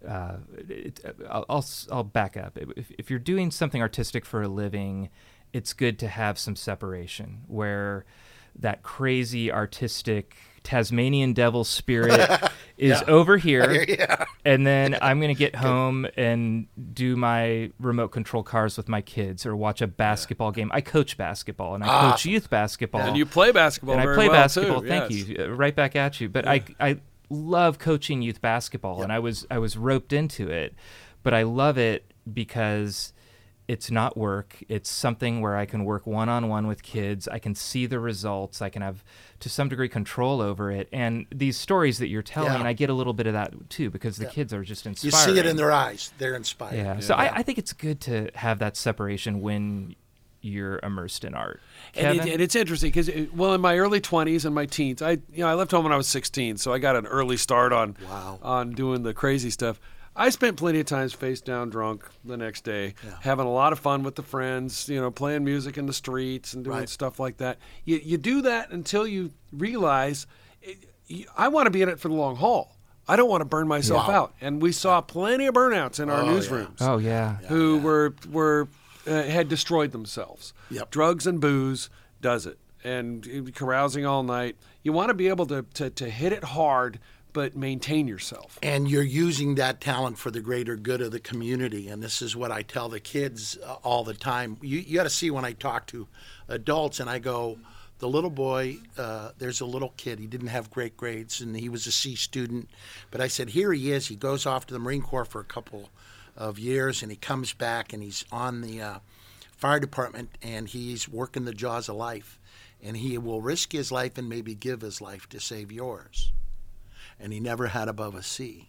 [0.07, 0.37] uh,
[0.69, 2.57] it, I'll, I'll s- I'll back up.
[2.57, 5.11] If, if you're doing something artistic for a living,
[5.53, 8.07] it's good to have some separation where
[8.59, 12.29] that crazy artistic Tasmanian devil spirit
[12.81, 13.87] is over here,
[14.45, 19.45] and then I'm gonna get home and do my remote control cars with my kids
[19.47, 20.71] or watch a basketball game.
[20.73, 24.29] I coach basketball and I coach youth basketball And you play basketball and I play
[24.29, 24.81] well, basketball.
[24.83, 25.29] too, Thank yes.
[25.29, 25.37] you.
[25.45, 26.29] Uh, Right back at you.
[26.29, 30.75] But I I love coaching youth basketball, and I was I was roped into it,
[31.23, 33.13] but I love it because
[33.71, 34.57] it's not work.
[34.69, 37.29] It's something where I can work one on one with kids.
[37.29, 38.61] I can see the results.
[38.61, 39.05] I can have
[39.39, 40.89] to some degree control over it.
[40.93, 42.67] And these stories that you're telling, Yeah.
[42.67, 45.05] I get a little bit of that too because the kids are just inspired.
[45.05, 45.35] You inspiring.
[45.37, 46.75] see it in their eyes; they're inspired.
[46.77, 46.99] yeah.
[46.99, 49.95] So I, I think it's good to have that separation when
[50.43, 51.61] you're immersed in art.
[51.95, 55.01] And, it, and it's interesting because, uh, well, in my early twenties and my teens,
[55.01, 57.37] I you know I left home when I was sixteen, so I got an early
[57.37, 58.39] start on Wow.
[58.43, 59.79] on doing the crazy stuff.
[60.21, 63.79] I spent plenty of times face down drunk the next day, having a lot of
[63.79, 66.89] fun with the friends, you know, playing music in the streets and doing Right.
[66.89, 67.59] stuff like that.
[67.85, 70.27] You you do that until you realize
[70.63, 72.77] it, you, I want to be in it for the long haul.
[73.09, 74.15] I don't want to burn myself Wow.
[74.15, 74.35] out.
[74.43, 76.33] And we saw plenty of burnouts in our Oh, yeah.
[76.33, 77.37] newsrooms oh yeah.
[77.49, 78.69] who were were
[79.07, 80.53] uh, had destroyed themselves.
[80.71, 80.91] Yep.
[80.91, 81.89] Drugs and booze
[82.21, 84.57] does it, and uh, carousing all night.
[84.83, 86.99] You want to be able to, to to hit it hard,
[87.33, 88.59] but maintain yourself.
[88.63, 91.89] and you're using that talent for the greater good of the community.
[91.89, 94.57] And this is what I tell the kids uh, all the time.
[94.61, 96.09] You, you got to see when I talk to
[96.49, 97.59] adults, and I go,
[97.99, 100.19] the little boy, uh, there's a little kid.
[100.19, 102.69] He didn't have great grades, and he was a C student.
[103.11, 104.09] But I said, here he is.
[104.09, 105.91] He goes off to the Marine Corps for a couple
[106.37, 108.99] of years, and he comes back, and he's on the uh,
[109.57, 112.39] fire department, and he's working the jaws of life.
[112.83, 116.33] And he will risk his life and maybe give his life to save yours
[117.21, 118.69] and he never had above a C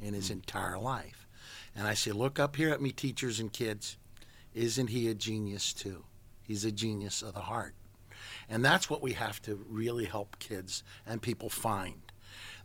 [0.00, 0.34] in his hmm.
[0.34, 1.26] entire life.
[1.74, 3.96] And I say, look up here at me, teachers and kids.
[4.54, 6.04] Isn't he a genius too?
[6.42, 7.74] He's a genius of the heart.
[8.48, 12.10] And that's what we have to really help kids and people find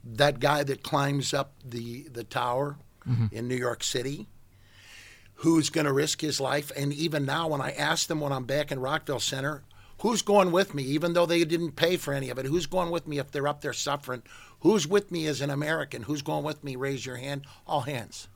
[0.06, 3.28] that guy that climbs up the the tower mm-hmm.
[3.32, 4.28] in New York City,
[5.36, 6.72] who's going to risk his life.
[6.78, 9.64] And even now, when I ask them when I'm back in Rockville Centre,
[10.02, 12.92] who's going with me, even though they didn't pay for any of it, who's going
[12.92, 14.24] with me if they're up there suffering?
[14.66, 16.02] Who's with me as an American?
[16.02, 16.76] Who's going with me?
[16.76, 17.46] Raise your hand.
[17.68, 18.28] All hands.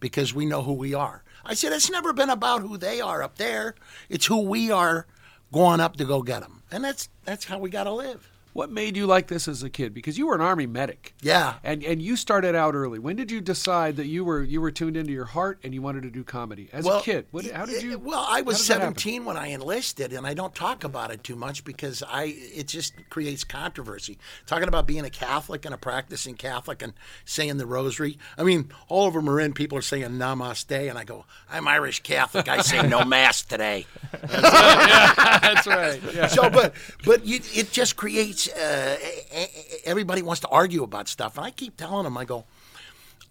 [0.00, 1.22] Because we know who we are.
[1.44, 3.74] I said, it's never been about who they are up there.
[4.08, 5.06] It's who we are
[5.52, 6.62] going up to go get them.
[6.72, 8.26] And that's, that's how we got to live.
[8.54, 9.92] What made you like this as a kid?
[9.92, 11.12] Because you were an army medic.
[11.20, 11.54] Yeah.
[11.64, 13.00] And and you started out early.
[13.00, 15.82] When did you decide that you were you were tuned into your heart and you
[15.82, 17.26] wanted to do comedy as a kid?
[17.32, 17.98] What, how did you?
[17.98, 18.98] Well, I was how did that happen?
[19.00, 22.68] 17 when I enlisted, and I don't talk about it too much because I it
[22.68, 24.18] just creates controversy.
[24.46, 26.92] Talking about being a Catholic and a practicing Catholic and
[27.24, 28.18] saying the Rosary.
[28.38, 32.48] I mean, all over Marin, people are saying Namaste, and I go, I'm Irish Catholic.
[32.48, 33.86] I say no mass today.
[34.22, 36.00] That's right.
[36.14, 36.28] Yeah.
[36.28, 36.72] so but
[37.04, 39.46] but you, it just creates uh, e- e-
[39.84, 42.44] everybody wants to argue about stuff and i keep telling them i go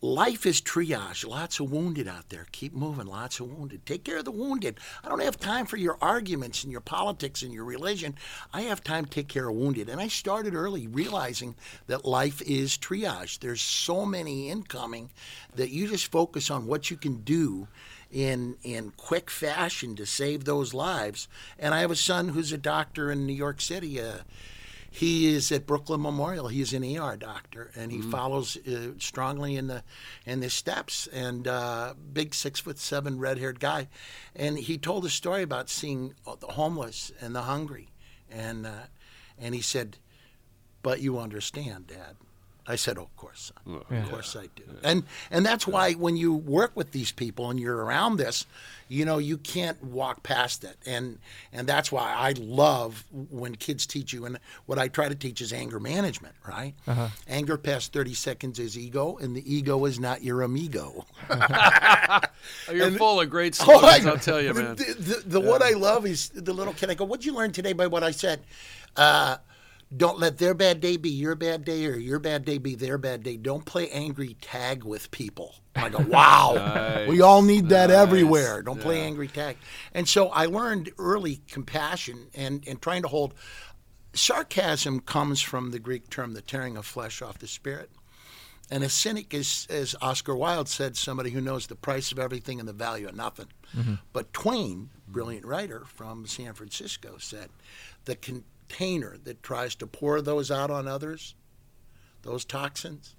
[0.03, 1.25] life is triage.
[1.25, 2.45] Lots of wounded out there.
[2.51, 3.07] Keep moving.
[3.07, 3.85] Lots of wounded.
[3.85, 4.77] Take care of the wounded.
[5.03, 8.15] I don't have time for your arguments and your politics and your religion.
[8.53, 9.87] I have time to take care of wounded.
[9.87, 11.55] And i started early realizing
[11.87, 13.39] that life is triage.
[13.39, 15.09] There's so many incoming
[15.55, 17.69] that you just focus on what you can do
[18.11, 21.29] in in quick fashion to save those lives.
[21.57, 24.01] And I have a son who's a doctor in New York City.
[24.01, 24.17] Uh,
[24.93, 26.49] he is at Brooklyn Memorial.
[26.49, 29.81] He's an ER doctor, and he follows uh, strongly in the
[30.23, 31.07] in the steps.
[31.07, 33.87] And uh, big six foot seven red haired guy,
[34.35, 37.89] and he told a story about seeing the homeless and the hungry,
[38.29, 38.83] and uh,
[39.39, 39.97] and he said,
[40.83, 42.15] "But you understand, Dad."
[42.65, 43.81] I said, oh, "Of course, son.
[43.89, 47.59] of course I do." And and that's why when you work with these people and
[47.59, 48.45] you're around this,
[48.87, 50.77] you know, you can't walk past it.
[50.85, 51.19] And
[51.51, 54.25] and that's why I love when kids teach you.
[54.25, 56.35] And what I try to teach is anger management.
[56.47, 56.73] Right?
[57.27, 61.05] Anger past 30 seconds is ego, and the ego is not your amigo.
[62.71, 64.75] You're full of great Oh, slogans, I- I'll tell you, the- man.
[64.75, 66.89] The, the, the what I love is the little kid.
[66.89, 68.41] I go, "What'd you learn today by what I said?"
[68.95, 69.37] Uh,
[69.95, 72.97] don't let their bad day be your bad day, or your bad day be their
[72.97, 73.37] bad day.
[73.37, 75.55] Don't play angry tag with people.
[75.75, 78.61] I go, "Wow, we all need that everywhere.
[78.61, 79.57] Don't play angry tag."
[79.93, 83.33] And so I learned early compassion and and trying to hold.
[84.15, 87.89] Sarcasm comes from the Greek term, the tearing of flesh off the spirit.
[88.69, 92.59] And a cynic is, as Oscar Wilde said, somebody who knows the price of everything
[92.59, 93.47] and the value of nothing.
[93.75, 93.95] Mm-hmm.
[94.13, 97.49] But Twain, brilliant writer from San Francisco, said
[98.05, 98.15] the
[98.73, 101.35] container that tries to pour those out on others,
[102.23, 103.15] those toxins,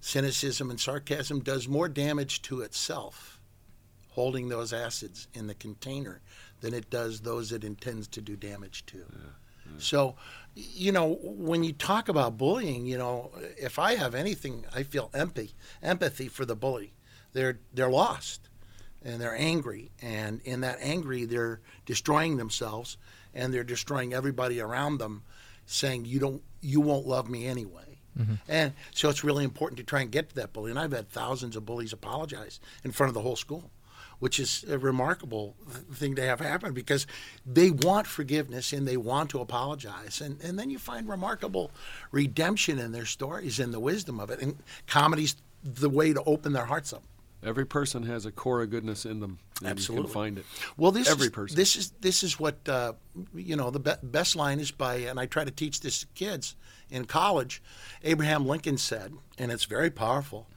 [0.00, 3.40] cynicism and sarcasm, does more damage to itself
[4.10, 6.20] holding those acids in the container
[6.60, 8.98] than it does those it intends to do damage to.
[9.78, 10.16] So,
[10.54, 15.08] you know, when you talk about bullying, you know, if I have anything, I feel
[15.14, 16.92] empathy, empathy for the bully.
[17.32, 18.50] They're they're lost,
[19.02, 22.98] and they're angry, and in that angry, they're destroying themselves,
[23.34, 25.22] and they're destroying everybody around them,
[25.66, 27.98] saying you don't, you won't love me anyway.
[28.18, 28.34] Mm-hmm.
[28.48, 30.70] And so it's really important to try and get to that bully.
[30.70, 33.70] And I've had thousands of bullies apologize in front of the whole school
[34.22, 35.56] which is a remarkable
[35.94, 37.08] thing to have happen because
[37.44, 40.20] they want forgiveness and they want to apologize.
[40.20, 41.72] And, and then you find remarkable
[42.12, 44.40] redemption in their stories and the wisdom of it.
[44.40, 47.02] And comedy's the way to open their hearts up.
[47.44, 49.38] Every person has a core of goodness in them.
[49.58, 50.06] And You Absolutely.
[50.06, 50.46] can find it.
[50.76, 51.56] Well, this Every is, person.
[51.56, 52.92] This is this is what uh,
[53.34, 53.70] you know.
[53.70, 56.56] The be- best line is by, and I try to teach this to kids
[56.90, 57.62] in college.
[58.02, 60.48] Abraham Lincoln said, and it's very powerful.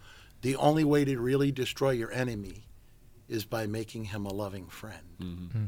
[0.41, 2.65] The only way to really destroy your enemy
[3.27, 5.17] is by making him a loving friend.
[5.19, 5.65] Mm-hmm.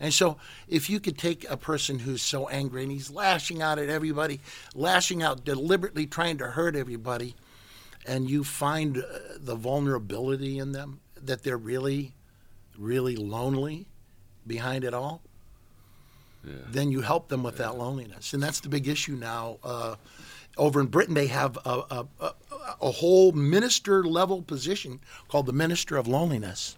[0.00, 3.78] And so, if you could take a person who's so angry and he's lashing out
[3.78, 4.40] at everybody,
[4.74, 7.36] lashing out deliberately trying to hurt everybody,
[8.06, 9.02] and you find uh,
[9.38, 12.12] the vulnerability in them that they're really,
[12.78, 13.86] really lonely
[14.46, 15.22] behind it all,
[16.44, 18.34] then you help them with that loneliness.
[18.34, 19.58] And that's the big issue now.
[19.64, 19.94] Uh,
[20.56, 22.34] over in Britain, they have a, a, a,
[22.80, 26.76] a whole minister level position called the Minister of Loneliness.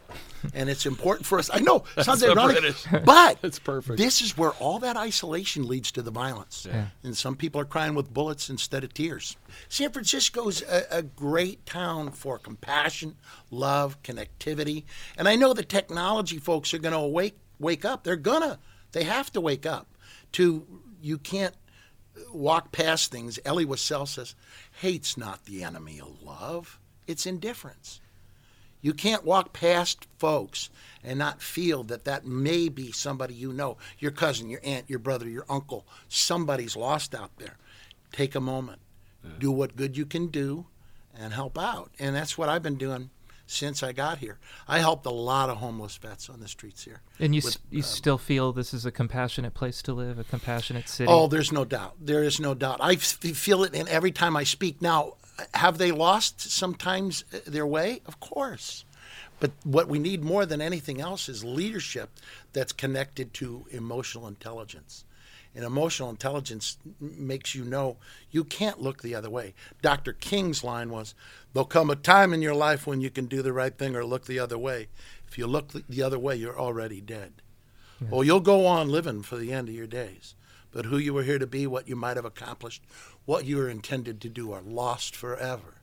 [0.55, 1.51] And it's important for us.
[1.53, 2.85] I know, it sounds so ironic, British.
[3.05, 3.99] but That's perfect.
[3.99, 6.66] this is where all that isolation leads to the violence.
[7.03, 9.37] And some people are crying with bullets instead of tears.
[9.68, 13.16] San Francisco's a, a great town for compassion,
[13.51, 14.85] love, connectivity.
[15.16, 18.05] And I know the technology folks are going to wake wake up.
[18.05, 18.59] They're gonna.
[18.92, 19.88] They have to wake up.
[20.33, 20.66] To
[21.01, 21.55] you can't
[22.33, 23.38] walk past things.
[23.44, 24.35] Elie Wiesel says,
[24.81, 26.79] "Hate's not the enemy of love.
[27.07, 28.01] It's indifference."
[28.83, 30.71] You can't walk past folks
[31.03, 34.99] and not feel that that may be somebody you know, your cousin, your aunt, your
[34.99, 35.87] brother, your uncle.
[36.09, 37.57] Somebody's lost out there.
[38.12, 38.81] Take a moment.
[39.41, 40.67] do what good you can do,
[41.12, 41.91] and help out.
[41.99, 43.11] And that's what I've been doing
[43.47, 44.39] since I got here.
[44.67, 47.01] I helped a lot of homeless vets on the streets here.
[47.21, 50.25] And you with, s- you still feel this is a compassionate place to live, a
[50.25, 51.11] compassionate city.
[51.11, 51.95] Oh, there's no doubt.
[52.01, 52.79] There is no doubt.
[52.81, 54.83] I f- feel it in every time I speak.
[54.83, 55.15] Now,
[55.55, 58.01] have they lost sometimes uh, their way?
[58.07, 58.85] Of course.
[59.39, 62.09] But what we need more than anything else is leadership
[62.55, 65.05] that's connected to emotional intelligence.
[65.57, 67.97] And emotional intelligence makes you know
[68.31, 69.55] you can't look the other way.
[69.81, 70.12] Dr.
[70.12, 71.14] King's line was
[71.55, 74.05] There'll come a time in your life when you can do the right thing or
[74.05, 74.88] look the other way.
[75.27, 77.40] If you look the- the other way, you're already dead.
[77.99, 80.35] Well, you'll go on living for the end of your days.
[80.71, 82.83] But who you were here to be, what you might have accomplished,
[83.25, 85.81] what you were intended to do are lost forever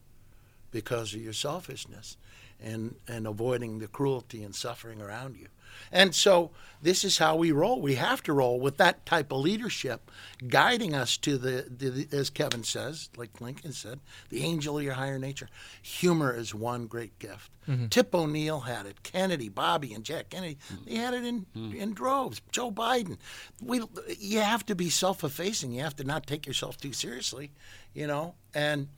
[0.69, 2.15] because of your selfishness
[2.61, 5.47] and, and avoiding the cruelty and suffering around you.
[5.91, 6.51] And so
[6.83, 7.81] this is how we roll.
[7.81, 10.11] We have to roll with that type of leadership
[10.47, 14.93] guiding us to the, the as Kevin says, like Lincoln said, the angel of your
[14.93, 15.47] higher nature.
[15.81, 17.49] Humor is one great gift.
[17.69, 17.87] Mm-hmm.
[17.87, 19.01] Tip O'Neill had it.
[19.01, 20.83] Kennedy, Bobby, and Jack Kennedy, mm-hmm.
[20.85, 21.75] they had it in, mm-hmm.
[21.75, 22.41] in droves.
[22.51, 23.17] Joe Biden.
[23.61, 23.81] We,
[24.19, 25.71] you have to be self-effacing.
[25.71, 27.51] You have to not take yourself too seriously,
[27.93, 28.35] you know.
[28.53, 28.89] And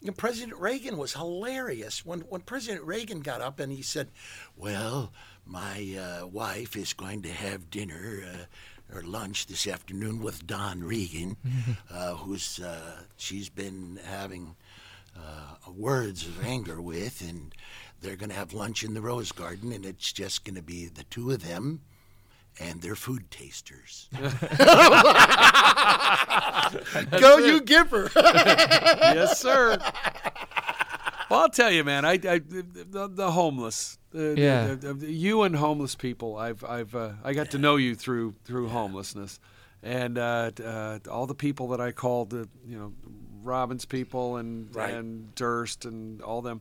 [0.00, 4.10] you know, President Reagan was hilarious when when President Reagan got up and he said,
[4.56, 5.12] "Well,
[5.48, 8.44] my uh, wife is going to have dinner." Uh,
[8.94, 11.36] or lunch this afternoon with Don Regan,
[11.92, 14.56] uh, who's uh, she's been having
[15.16, 17.54] uh, words of anger with, and
[18.00, 20.86] they're going to have lunch in the Rose Garden, and it's just going to be
[20.86, 21.80] the two of them
[22.60, 24.08] and their food tasters.
[27.20, 28.10] Go, you giver!
[28.16, 29.78] yes, sir.
[31.30, 32.04] Well, I'll tell you, man.
[32.04, 34.68] I, I the, the homeless, the, Yeah.
[34.68, 36.36] the, the, the- you and homeless people.
[36.36, 39.40] I've, I've, uh, I got to know you through through homelessness,
[39.82, 42.92] and uh, uh, all the people that I called, the, you know,
[43.42, 44.92] Robbins people and Right.
[44.94, 46.60] and Durst and all them.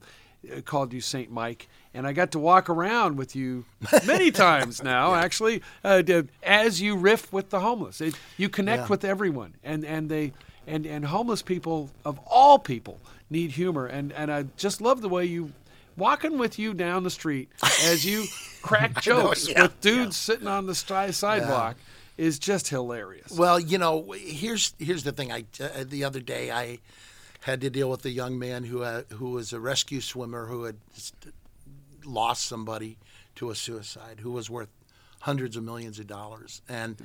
[0.55, 3.65] uh, Called you Saint Mike, and I got to walk around with you
[4.05, 5.15] many times now.
[5.15, 6.03] Actually, uh,
[6.43, 8.87] as you riff with the homeless, it, you connect Yeah.
[8.89, 10.33] with everyone, and and they
[10.67, 15.09] and and homeless people of all people need humor and and I just love the
[15.09, 15.51] way you
[15.97, 17.49] walking with you down the street
[17.83, 18.25] as you
[18.61, 21.75] crack jokes yeah, with dudes sitting on the sidewalk
[22.17, 23.31] is just hilarious.
[23.31, 25.31] Well, you know, here's here's the thing.
[25.31, 26.79] I uh, the other day I
[27.41, 30.63] had to deal with a young man who uh, who was a rescue swimmer who
[30.63, 30.77] had
[32.03, 32.97] lost somebody
[33.35, 34.69] to a suicide who was worth
[35.27, 36.95] hundreds of millions of dollars and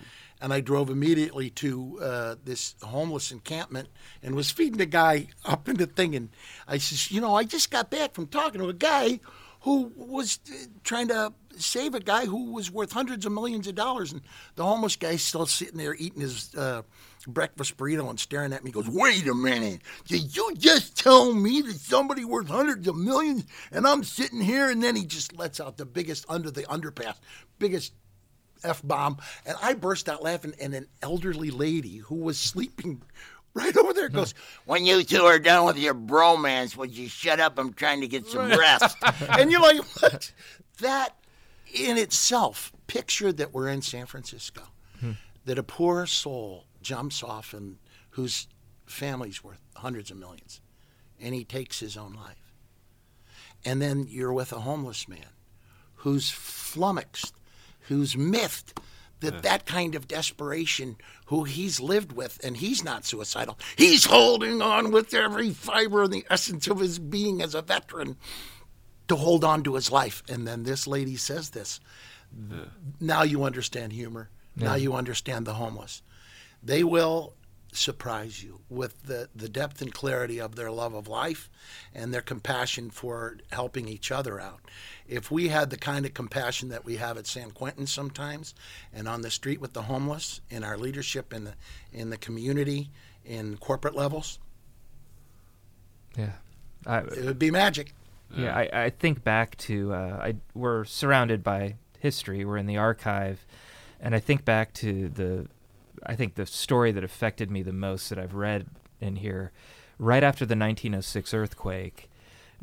[0.40, 3.88] and I drove immediately to uh, this homeless encampment
[4.22, 6.28] and was feeding the guy up in the thing and
[6.68, 9.18] I says you know I just got back from talking to a guy
[9.62, 13.74] who was uh, trying to save a guy who was worth hundreds of millions of
[13.74, 14.22] dollars and
[14.54, 16.82] the homeless guy's still sitting there eating his uh,
[17.26, 18.70] breakfast burrito and staring at me.
[18.70, 19.80] He goes, "Wait a minute!
[20.06, 24.70] Did you just tell me that somebody worth hundreds of millions and I'm sitting here?"
[24.70, 27.16] And then he just lets out the biggest under the underpass,
[27.58, 27.92] biggest
[28.64, 30.54] f bomb, and I burst out laughing.
[30.60, 33.02] And an elderly lady who was sleeping.
[33.54, 34.32] Right over there goes,
[34.64, 37.58] When you two are done with your bromance, would you shut up?
[37.58, 38.96] I'm trying to get some rest.
[39.28, 40.32] and you're like, What?
[40.80, 41.14] That
[41.74, 44.62] in itself, picture that we're in San Francisco,
[44.98, 45.12] hmm.
[45.44, 47.76] that a poor soul jumps off and
[48.10, 48.46] whose
[48.86, 50.60] family's worth hundreds of millions,
[51.20, 52.52] and he takes his own life.
[53.64, 55.32] And then you're with a homeless man
[55.96, 57.34] who's flummoxed,
[57.88, 58.78] who's miffed
[59.20, 63.58] that that kind of desperation, who he's lived with, and he's not suicidal.
[63.76, 68.16] He's holding on with every fiber and the essence of his being as a veteran
[69.08, 70.22] to hold on to his life.
[70.28, 71.80] And then this lady says this.
[73.00, 74.28] Now you understand humor.
[74.56, 76.02] Now you understand the homeless.
[76.62, 77.34] They will
[77.72, 81.50] surprise you with the, the depth and clarity of their love of life
[81.94, 84.60] and their compassion for helping each other out.
[85.08, 88.54] If we had the kind of compassion that we have at San Quentin sometimes
[88.92, 91.54] and on the street with the homeless in our leadership in the
[91.92, 92.90] in the community
[93.24, 94.38] in corporate levels,
[96.16, 96.32] yeah.
[96.86, 97.94] I, it would be magic.
[98.34, 102.44] Yeah, I, I think back to uh, I we're surrounded by history.
[102.44, 103.44] We're in the archive,
[104.00, 105.46] and I think back to the
[106.06, 108.66] I think the story that affected me the most that I've read
[109.00, 109.52] in here,
[109.98, 112.08] right after the 1906 earthquake.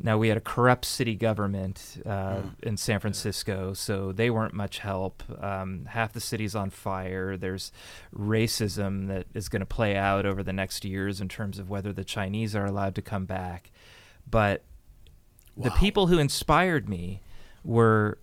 [0.02, 4.78] Now we had a corrupt city government uh, in San Francisco, so they weren't much
[4.78, 5.22] help.
[5.42, 7.36] Um, half the city's on fire.
[7.36, 7.70] There's
[8.14, 11.92] racism that is going to play out over the next years in terms of whether
[11.92, 13.70] the Chinese are allowed to come back.
[14.28, 14.64] But
[15.56, 17.20] the people who inspired me
[17.62, 18.18] were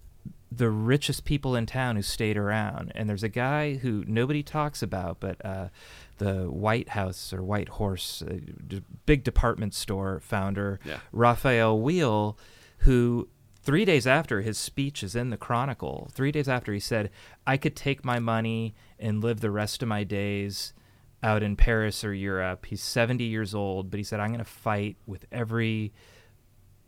[0.57, 2.91] the richest people in town who stayed around.
[2.95, 5.69] And there's a guy who nobody talks about, but uh,
[6.17, 8.37] the White House or White Horse, uh,
[8.67, 10.99] d- big department store founder, Yeah.
[11.11, 12.37] Raphael Weill,
[12.79, 13.29] who
[13.61, 17.09] three days after his speech is in the Chronicle, three days after he said,
[17.45, 20.73] I could take my money and live the rest of my days
[21.21, 22.65] out in Paris or Europe.
[22.67, 25.91] He's 70 years old, but he said, I'm going to fight with every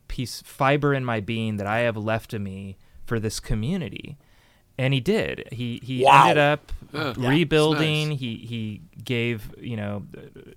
[0.07, 2.77] piece fiber in my being that I have left of me
[3.09, 4.17] for this community.
[4.77, 5.49] And he did.
[5.51, 6.21] He he Wow.
[6.21, 7.13] ended up Yeah.
[7.17, 8.11] Yeah, rebuilding.
[8.11, 10.03] He he gave you know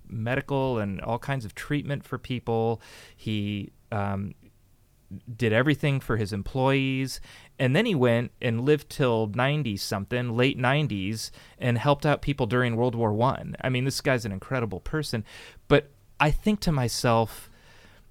[0.07, 2.79] medical and all kinds of treatment for people.
[3.17, 4.33] He um,
[5.37, 7.21] did everything for his employees
[7.59, 11.29] and then he went and lived till 90 something late 90s
[11.59, 15.23] and helped out people during world war one i mean this guy's an incredible person
[15.67, 17.47] but i think to myself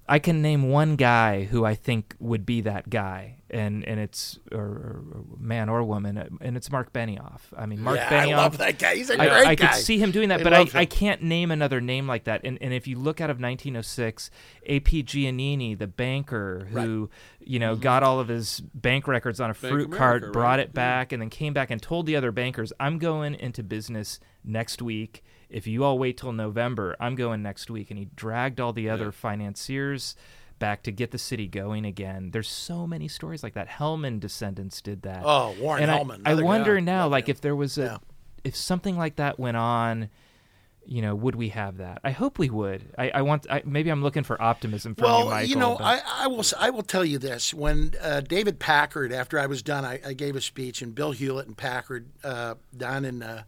[0.07, 4.39] i can name one guy who i think would be that guy and and it's
[4.51, 5.03] or, or
[5.37, 8.79] man or woman and it's Marc Benioff i mean Marc yeah, benioff I love that
[8.79, 8.95] guy.
[8.95, 9.65] He's a I, great I guy.
[9.65, 10.69] I could see him doing that, I but I, him.
[10.73, 12.41] I can't name another name like that.
[12.43, 14.29] And, and if you look out of 1906,
[14.65, 15.03] A.P.
[15.03, 17.81] Giannini, the banker who, you know, mm-hmm.
[17.81, 20.33] got all of his bank records on a fruit America, cart, right?
[20.33, 20.75] brought it mm-hmm.
[20.75, 24.81] back, and then came back and told the other bankers, I'm going into business next
[24.81, 25.23] week.
[25.53, 27.89] If you all wait till November, I'm going next week.
[27.91, 30.15] And he dragged all the other financiers
[30.59, 32.31] back to get the city going again.
[32.31, 33.67] There's so many stories like that.
[33.69, 35.21] Hellman descendants did that.
[35.25, 36.41] Oh, Warren and I- Hellman, I, guy.
[36.41, 37.97] wonder Yeah, now, love like if there was a, Yeah.
[38.43, 40.09] if something like that went on,
[40.85, 41.99] you know, would we have that?
[42.03, 42.83] I hope we would.
[42.97, 43.47] I, I want.
[43.49, 45.49] I, maybe I'm looking for optimism from you, Well, Michael.
[45.49, 49.13] you know, but- I, I will I will tell you this: when uh, David Packard,
[49.13, 52.55] after I was done, I, I gave a speech, and Bill Hewlett and Packard uh,
[52.75, 53.43] down in uh,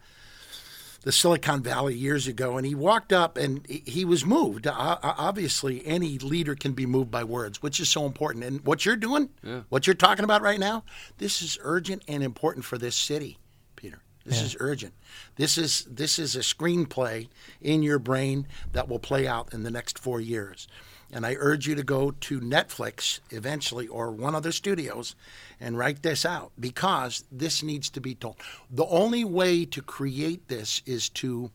[1.05, 4.67] the Silicon Valley years ago, and he walked up and he- he was moved.
[4.67, 8.43] O- o- Obviously, any leader can be moved by words, which is so important.
[8.43, 9.29] And what you're doing,
[9.69, 10.83] what you're talking about right now,
[11.19, 13.37] this is urgent and important for this city,
[13.77, 14.01] Peter.
[14.25, 14.93] This is urgent.
[15.35, 17.29] This is this is a screenplay
[17.61, 20.67] in your brain that will play out in the next four years.
[21.11, 25.15] And I urge you to go to Netflix eventually or one of studios
[25.59, 28.37] and write this out because this needs to be told.
[28.69, 31.51] The only way to create this is to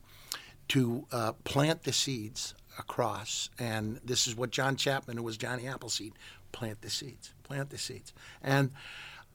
[0.69, 3.49] to uh, plant the seeds across.
[3.59, 6.13] And this is what John Chapman, who was Johnny Appleseed,
[6.53, 8.13] plant the seeds, plant the seeds.
[8.41, 8.71] And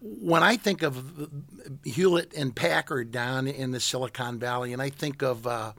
[0.00, 1.28] when I think of
[1.84, 5.72] Hewlett and Packard down in the Silicon Valley, and I think of uh,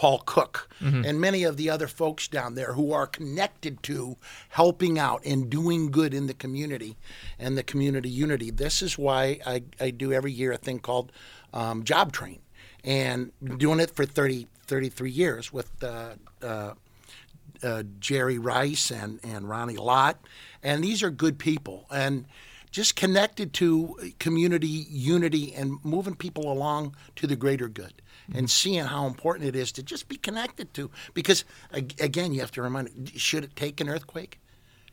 [0.00, 4.16] Paul Cook and many of the other folks down there who are connected to
[4.48, 6.96] helping out and doing good in the community
[7.38, 8.50] and the community unity.
[8.50, 11.12] This is why I, I do every year a thing called
[11.52, 12.40] um, Job Train.
[12.82, 16.72] And doing it for 30, 33 years with uh, uh,
[17.62, 20.18] uh, Jerry Rice and, and Ronnie Lott.
[20.62, 22.24] And these are good people and
[22.70, 28.00] just connected to community unity and moving people along to the greater good
[28.34, 30.90] and seeing how important it is to just be connected to.
[31.14, 34.40] Because, again, you have to remind should it take an earthquake?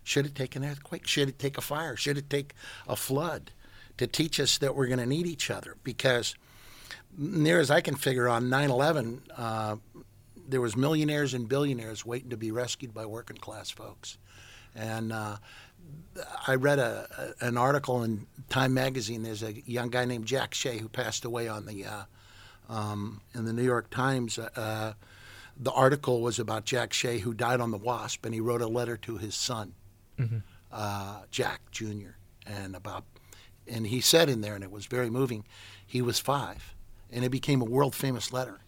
[0.04, 1.06] Should it take an earthquake?
[1.06, 1.96] Should it take a fire?
[1.96, 2.54] Should it take
[2.88, 3.52] a flood
[3.98, 5.76] to teach us that we're going to need each other?
[5.84, 6.36] Because
[7.18, 9.76] near as I can figure on 9/11, uh,
[10.48, 14.18] there was millionaires and billionaires waiting to be rescued by working class folks,
[14.74, 15.38] and uh,
[16.48, 19.24] I read a, a, an article in Time magazine.
[19.24, 22.04] There's a young guy named Jack Shea who passed away on the uh,
[22.70, 24.40] um, in the New York Times.
[24.40, 24.94] Uh,
[25.60, 28.68] the article was about Jack Shea who died on the Wasp, and he wrote a
[28.68, 29.74] letter to his son,
[30.72, 32.16] uh, Jack Jr.
[32.46, 33.04] and about
[33.68, 35.44] and he said in there, and it was very moving.
[35.86, 36.74] He was five,
[37.12, 38.60] and it became a world famous letter.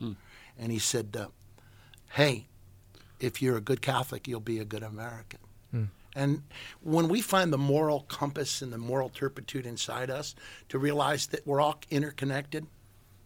[0.57, 1.27] And he said, uh,
[2.11, 2.47] "Hey,
[3.19, 5.39] if you're a good Catholic, you'll be a good American."
[6.15, 6.43] And
[6.81, 10.35] when we find the moral compass and the moral turpitude inside us
[10.69, 12.65] to realize that we're all interconnected,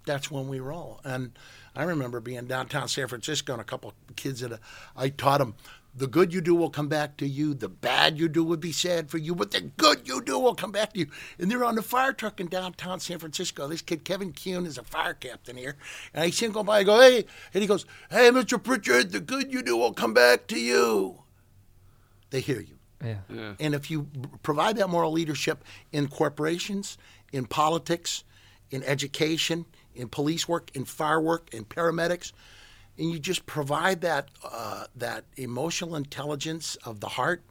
[0.05, 0.99] that's when we roll.
[1.03, 1.31] And
[1.75, 4.59] I remember being downtown San Francisco and a couple kids that
[4.95, 5.55] I taught them
[5.95, 8.71] the good you do will come back to you, the bad you do would be
[8.71, 11.07] sad for you, but the good you do will come back to you.
[11.37, 13.67] And they're on the fire truck in downtown San Francisco.
[13.67, 15.75] This kid, Kevin Kuhn, is a fire captain here.
[16.13, 18.61] And I see him go by, I go, hey, and he goes, hey, Mr.
[18.61, 21.22] Pritchard, the good you do will come back to you.
[22.33, 22.79] They hear you.
[23.29, 23.53] yeah.
[23.59, 24.07] And if you
[24.41, 26.97] provide that moral leadership in corporations,
[27.31, 28.23] in politics,
[28.71, 32.31] in education, in police work, in fire work, in paramedics,
[32.97, 37.43] and you just provide that uh, that emotional intelligence of the heart.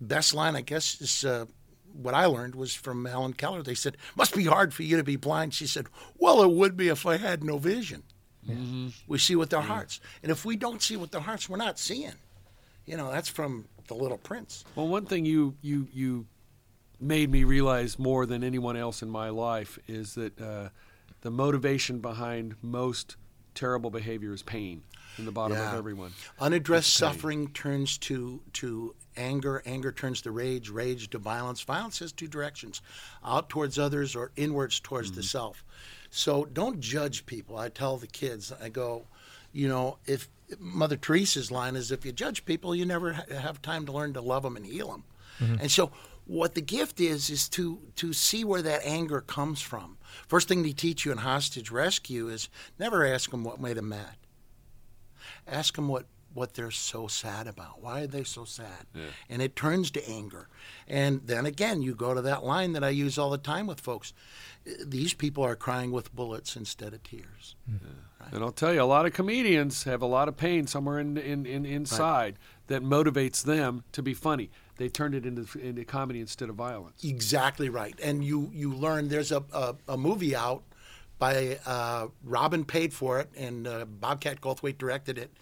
[0.00, 1.46] Best line, I guess, is uh,
[1.92, 3.62] what I learned was from Helen Keller.
[3.62, 6.76] They said, "Must be hard for you to be blind." She said, "Well, it would
[6.76, 8.02] be if I had no vision."
[9.06, 11.78] We see with our hearts, and if we don't see with our hearts, we're not
[11.78, 12.14] seeing.
[12.88, 14.64] You know, that's from the Little Prince.
[14.74, 16.26] Well, one thing you you you
[16.98, 20.70] made me realize more than anyone else in my life is that uh,
[21.20, 23.16] the motivation behind most
[23.54, 24.82] terrible behavior is pain
[25.18, 25.72] in the bottom Yeah.
[25.72, 26.12] of everyone.
[26.40, 29.62] Unaddressed suffering turns to to anger.
[29.66, 30.70] Anger turns to rage.
[30.70, 31.60] Rage to violence.
[31.60, 32.80] Violence has two directions:
[33.22, 35.62] out towards others or inwards towards the self.
[36.10, 37.58] So don't judge people.
[37.58, 38.50] I tell the kids.
[38.62, 39.08] I go,
[39.52, 40.28] you know, if
[40.58, 44.14] Mother Teresa's line is, if you judge people, you never ha- have time to learn
[44.14, 45.04] to love them and heal them.
[45.40, 45.62] Mm-hmm.
[45.62, 45.90] And so.
[46.30, 49.96] What the gift is is to to see where that anger comes from.
[50.26, 53.88] First thing they teach you in hostage rescue is never ask them what made them
[53.88, 54.16] mad
[55.50, 56.06] ask them what
[56.38, 57.82] what they're so sad about.
[57.82, 58.86] Why are they so sad?
[59.28, 60.48] And it turns to anger.
[60.86, 63.80] And then again, you go to that line that I use all the time with
[63.80, 64.12] folks.
[64.84, 67.56] These people are crying with bullets instead of tears.
[68.32, 71.16] And I'll tell you, a lot of comedians have a lot of pain somewhere in,
[71.16, 72.36] in, in inside
[72.66, 74.50] that motivates them to be funny.
[74.76, 77.02] They turned it into into comedy instead of violence.
[77.02, 77.98] Exactly right.
[78.02, 80.62] And you you learn there's a a, a movie out
[81.18, 85.32] by uh, Robin paid for it and uh, Bobcat Goldthwait directed it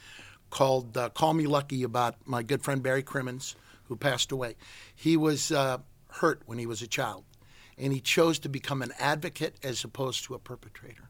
[0.50, 4.56] called uh, Call Me Lucky about my good friend Barry Crimmins who passed away.
[4.94, 5.78] He was uh,
[6.08, 7.24] hurt when he was a child
[7.78, 11.08] and he chose to become an advocate as opposed to a perpetrator.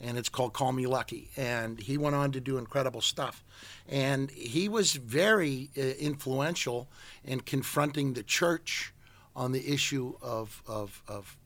[0.00, 1.30] And it's called Call Me Lucky.
[1.36, 3.42] And he went on to do incredible stuff.
[3.88, 6.88] And he was very uh, influential
[7.24, 8.92] in confronting the church
[9.34, 11.38] on the issue of, of, of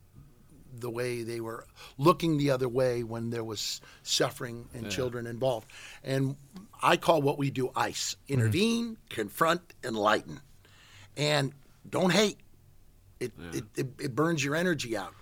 [0.81, 1.66] the way they were
[1.97, 5.68] looking the other way when there was suffering and children involved.
[6.03, 6.37] And
[6.83, 8.33] I call what we do ICE mm-hmm.
[8.33, 10.41] intervene, confront, enlighten.
[11.16, 11.53] And
[11.89, 12.39] don't hate,
[13.20, 15.14] it, it, it, it burns your energy out.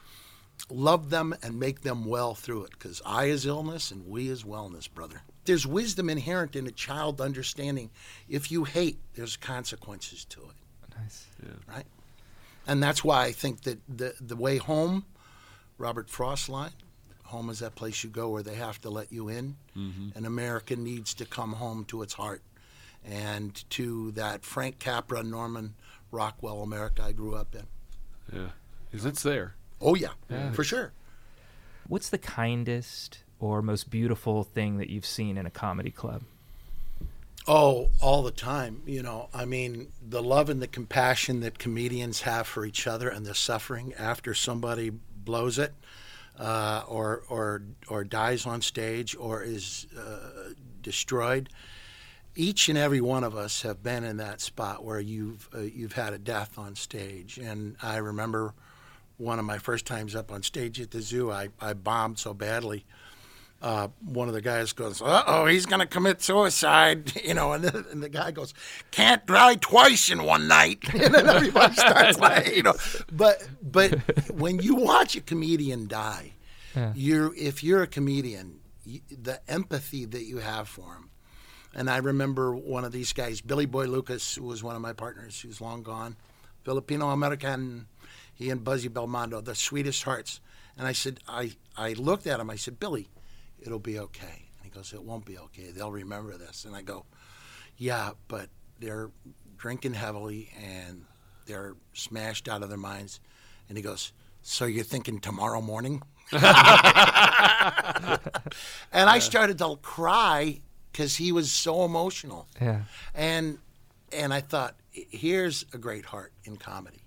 [0.71, 4.43] Love them and make them well through it because I is illness and we is
[4.43, 5.23] wellness, brother.
[5.45, 7.91] There's wisdom inherent in a child understanding
[8.29, 10.57] if you hate, there's consequences to it
[10.99, 11.27] Nice.
[11.69, 11.87] right?
[12.67, 15.05] And that's why I think that the the way home,
[15.79, 16.73] Robert Frost line,
[17.25, 20.09] home is that place you go where they have to let you in, mm-hmm.
[20.15, 22.43] and America needs to come home to its heart,
[23.05, 25.75] and to that Frank Capra, Norman
[26.11, 27.67] Rockwell America I grew up in.
[28.33, 28.49] Yeah,
[28.91, 29.55] because it's there.
[29.81, 30.13] Oh yeah,
[30.53, 30.93] for sure.
[31.89, 36.23] What's the kindest or most beautiful thing that you've seen in a comedy club?
[37.49, 38.83] Oh, all the time.
[38.87, 43.09] You know, I mean, the love and the compassion that comedians have for each other
[43.09, 44.93] and the suffering after somebody
[45.27, 45.75] blows it
[46.39, 51.51] uh, or, or, or dies on stage or is uh, destroyed.
[52.35, 55.93] Each and every one of us have been in that spot where you've, uh, you've
[55.93, 57.37] had a death on stage.
[57.37, 58.55] And I remember
[59.19, 62.33] one of my first times up on stage at the zoo, I, I bombed so
[62.33, 62.87] badly
[63.63, 67.53] uh, one of the guys goes, "Uh oh, he's going to commit suicide," you know,
[67.53, 68.55] and, then, and the guy goes,
[68.91, 72.75] "Can't die twice in one night," and then everybody starts laughing, you know.
[73.13, 73.95] But but
[74.31, 76.33] when you watch a comedian die,
[76.95, 81.11] you're if you're a comedian, you, the empathy that you have for him.
[81.75, 84.95] And I remember one of these guys, Billy Boy Lucas, who was one of my
[84.95, 86.17] partners, who's long gone,
[86.65, 87.87] Filipino American.
[88.35, 90.41] He and Buzzy Belmondo, the sweetest hearts.
[90.77, 92.51] And I said, I, I looked at him.
[92.51, 93.09] I said, Billy,
[93.67, 94.49] it'll be okay.
[94.57, 95.71] And he goes, It won't be okay.
[95.71, 96.65] They'll remember this.
[96.65, 97.05] And I go,
[97.77, 98.49] Yeah, but
[98.81, 99.11] they're
[99.57, 101.05] drinking heavily and
[101.47, 103.21] they're smashed out of their minds.
[103.69, 104.13] And he goes,
[104.43, 106.03] So you're thinking tomorrow morning?
[106.33, 106.41] and
[108.93, 110.61] I started to cry
[110.91, 112.49] because he was so emotional.
[112.61, 112.83] Yeah.
[113.15, 113.59] And
[114.13, 117.06] and I thought, here's a great heart in comedy.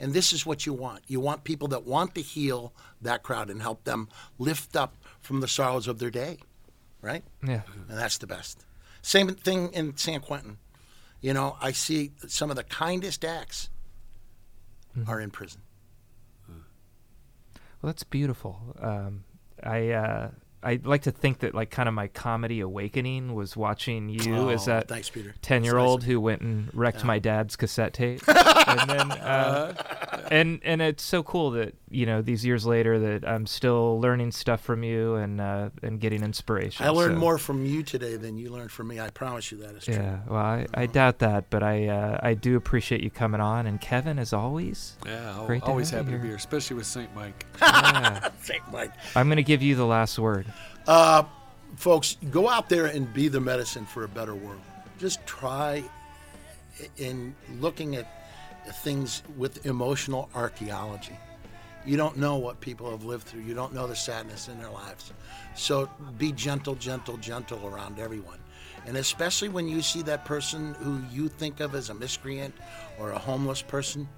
[0.00, 1.02] And this is what you want.
[1.06, 2.72] You want people that want to heal
[3.02, 6.38] that crowd and help them lift up from the sorrows of their day,
[7.02, 7.22] right?
[7.46, 7.62] Yeah.
[7.88, 8.64] And that's the best.
[9.02, 10.56] Same thing in San Quentin.
[11.20, 13.68] You know, I see some of the kindest acts
[15.06, 15.60] are in prison.
[16.48, 18.60] Well, that's beautiful.
[18.78, 19.24] Um,
[19.62, 20.30] I uh,
[20.62, 24.68] I like to think that like kind of my comedy awakening was watching you as
[24.68, 25.34] Oh, that thanks, Peter.
[25.40, 30.60] ten year old who went and wrecked my dad's cassette tape, and then uh, and
[30.62, 34.60] and it's so cool that you know these years later that I'm still learning stuff
[34.60, 36.86] from you and uh, and getting inspiration.
[36.86, 39.00] I learned So- more from you today than you learned from me.
[39.00, 39.94] I promise you that is true.
[39.94, 43.66] Yeah, well, I, I doubt that, but I uh, I do appreciate you coming on.
[43.66, 46.30] And Kevin, as always, Yeah, al- Great to always have happy you to be here.
[46.32, 47.44] here, especially with Saint Mike.
[47.60, 48.92] yeah, Thank Mike.
[49.16, 50.46] I'm going to give you the last word.
[50.86, 51.24] Uh,
[51.76, 54.60] folks, go out there and be the medicine for a better world.
[54.98, 55.82] Just try
[56.98, 58.06] in looking at
[58.82, 61.18] things with emotional archaeology.
[61.86, 63.42] You don't know what people have lived through.
[63.42, 65.12] You don't know the sadness in their lives.
[65.54, 68.38] So be gentle, gentle, gentle around everyone.
[68.86, 72.54] And especially when you see that person who you think of as a miscreant
[72.98, 74.08] or a homeless person,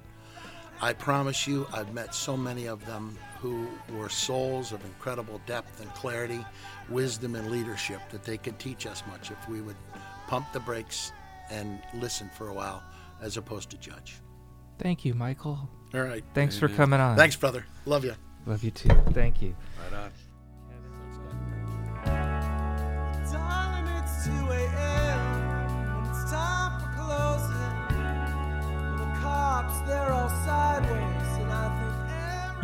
[0.80, 5.80] I promise you, I've met so many of them who were souls of incredible depth
[5.80, 6.44] and clarity,
[6.88, 9.76] wisdom and leadership that they could teach us much if we would
[10.26, 11.12] pump the brakes
[11.50, 12.82] and listen for a while
[13.20, 14.16] as opposed to judge.
[14.82, 15.70] Thank you, Michael.
[15.94, 16.24] All right.
[16.34, 17.16] Thanks for coming on.
[17.16, 17.64] Thanks, brother.
[17.86, 18.14] Love you.
[18.46, 18.88] Love you too.
[19.12, 19.54] Thank you.
[19.84, 20.10] Right on.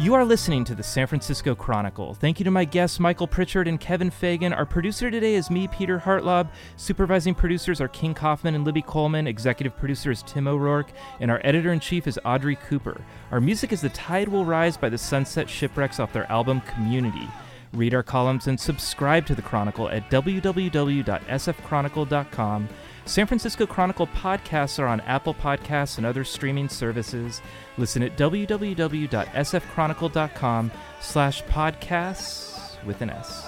[0.00, 2.14] You are listening to the San Francisco Chronicle.
[2.14, 4.52] Thank you to my guests, Michael Pritchard and Kevin Fagan.
[4.52, 6.50] Our producer today is me, Peter Hartlaub.
[6.76, 9.26] Supervising producers are King Kaufman and Libby Coleman.
[9.26, 10.92] Executive producer is Tim O'Rourke.
[11.18, 13.00] And our editor in chief is Audrey Cooper.
[13.32, 17.28] Our music is The Tide Will Rise by the Sunset Shipwrecks off their album Community.
[17.72, 22.68] Read our columns and subscribe to the Chronicle at www.sfchronicle.com.
[23.08, 27.40] San Francisco Chronicle podcasts are on Apple Podcasts and other streaming services.
[27.78, 33.46] Listen at www.sfchronicle.com slash podcasts with an S.